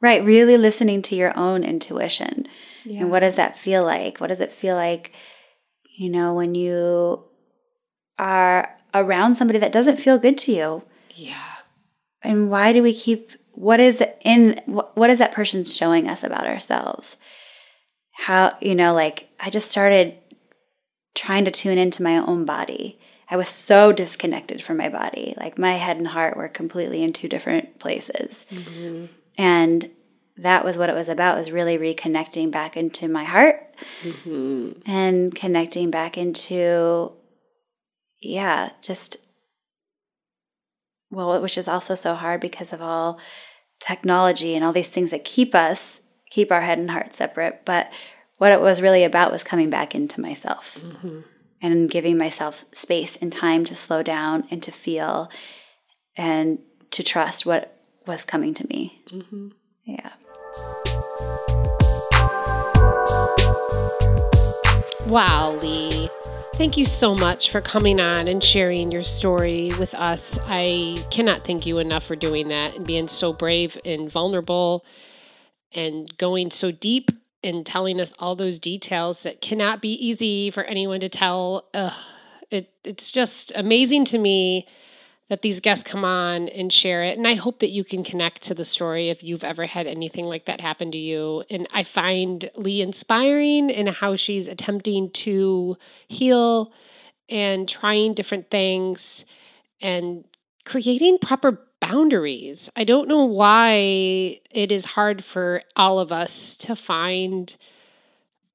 [0.00, 0.24] right.
[0.24, 2.48] Really listening to your own intuition,
[2.84, 4.18] and what does that feel like?
[4.20, 5.12] What does it feel like?
[6.00, 7.24] You know, when you
[8.18, 10.82] are around somebody that doesn't feel good to you,
[11.14, 11.56] Yeah.
[12.22, 13.32] and why do we keep?
[13.52, 14.58] What is in?
[14.64, 17.18] What, is that person showing us about ourselves?
[18.12, 18.94] How you know?
[18.94, 20.16] Like I just started
[21.14, 22.98] trying to tune into my own body.
[23.28, 25.34] I was so disconnected from my body.
[25.36, 28.46] Like my head and heart were completely in two different places.
[28.50, 29.04] Mm-hmm.
[29.36, 29.90] And
[30.40, 34.72] that was what it was about was really reconnecting back into my heart mm-hmm.
[34.86, 37.12] and connecting back into
[38.22, 39.16] yeah, just
[41.10, 43.18] well, which is also so hard because of all
[43.80, 47.92] technology and all these things that keep us keep our head and heart separate, but
[48.38, 51.20] what it was really about was coming back into myself mm-hmm.
[51.60, 55.28] and giving myself space and time to slow down and to feel
[56.16, 56.60] and
[56.92, 57.76] to trust what
[58.06, 59.02] was coming to me.
[59.10, 59.48] Mm-hmm.
[59.84, 60.12] Yeah.
[65.06, 66.08] Wow, Lee.
[66.54, 70.38] Thank you so much for coming on and sharing your story with us.
[70.44, 74.84] I cannot thank you enough for doing that and being so brave and vulnerable
[75.74, 77.10] and going so deep
[77.42, 81.64] and telling us all those details that cannot be easy for anyone to tell.
[81.72, 81.92] Ugh,
[82.50, 84.66] it, it's just amazing to me
[85.30, 87.16] that these guests come on and share it.
[87.16, 90.24] And I hope that you can connect to the story if you've ever had anything
[90.24, 91.44] like that happen to you.
[91.48, 95.78] And I find Lee inspiring in how she's attempting to
[96.08, 96.72] heal
[97.28, 99.24] and trying different things
[99.80, 100.24] and
[100.64, 102.68] creating proper boundaries.
[102.74, 107.56] I don't know why it is hard for all of us to find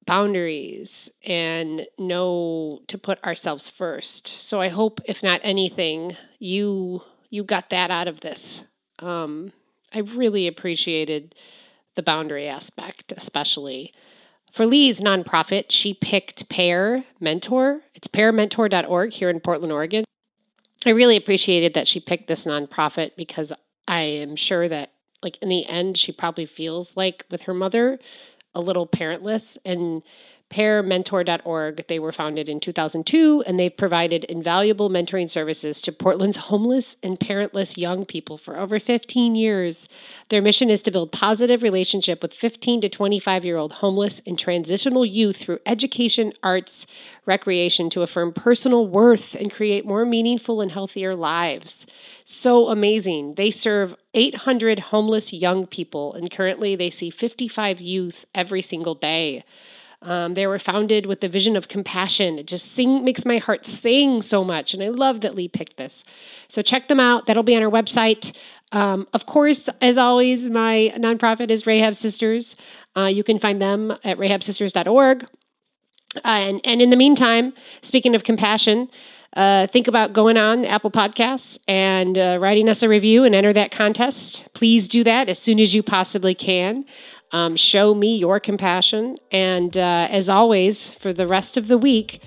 [0.06, 4.26] boundaries and know to put ourselves first.
[4.26, 8.64] So I hope if not anything you you got that out of this.
[9.00, 9.52] Um
[9.92, 11.34] I really appreciated
[11.94, 13.92] the boundary aspect especially.
[14.52, 17.82] For Lee's nonprofit, she picked Pear Mentor.
[17.94, 20.04] It's pearmentor.org here in Portland, Oregon.
[20.86, 23.52] I really appreciated that she picked this nonprofit because
[23.88, 24.92] I am sure that
[25.22, 27.98] like in the end she probably feels like with her mother
[28.56, 30.02] a little parentless and
[30.50, 31.86] pearmentor.org.
[31.88, 37.18] They were founded in 2002 and they've provided invaluable mentoring services to Portland's homeless and
[37.18, 39.88] parentless young people for over 15 years.
[40.28, 44.38] Their mission is to build positive relationship with 15 to 25 year old homeless and
[44.38, 46.86] transitional youth through education, arts,
[47.26, 51.86] recreation to affirm personal worth and create more meaningful and healthier lives.
[52.24, 53.34] So amazing.
[53.34, 59.42] They serve 800 homeless young people and currently they see 55 youth every single day.
[60.02, 62.38] Um, they were founded with the vision of compassion.
[62.38, 65.76] It just sing makes my heart sing so much, and I love that Lee picked
[65.76, 66.04] this.
[66.48, 67.26] So check them out.
[67.26, 68.36] That'll be on our website.
[68.72, 72.56] Um, of course, as always, my nonprofit is Rahab Sisters.
[72.96, 75.24] Uh, you can find them at rahabsisters.org.
[76.16, 78.88] Uh, and and in the meantime, speaking of compassion.
[79.36, 83.52] Uh, think about going on Apple Podcasts and uh, writing us a review and enter
[83.52, 84.48] that contest.
[84.54, 86.86] Please do that as soon as you possibly can.
[87.32, 89.16] Um, show me your compassion.
[89.30, 92.22] And uh, as always, for the rest of the week,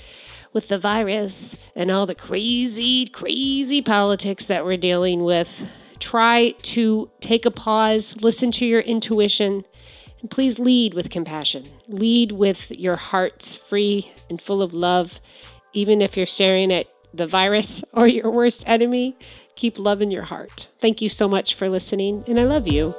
[0.53, 5.69] with the virus and all the crazy, crazy politics that we're dealing with,
[5.99, 9.63] try to take a pause, listen to your intuition,
[10.21, 11.63] and please lead with compassion.
[11.87, 15.21] Lead with your hearts free and full of love.
[15.73, 19.15] Even if you're staring at the virus or your worst enemy,
[19.55, 20.67] keep love in your heart.
[20.79, 22.95] Thank you so much for listening, and I love you.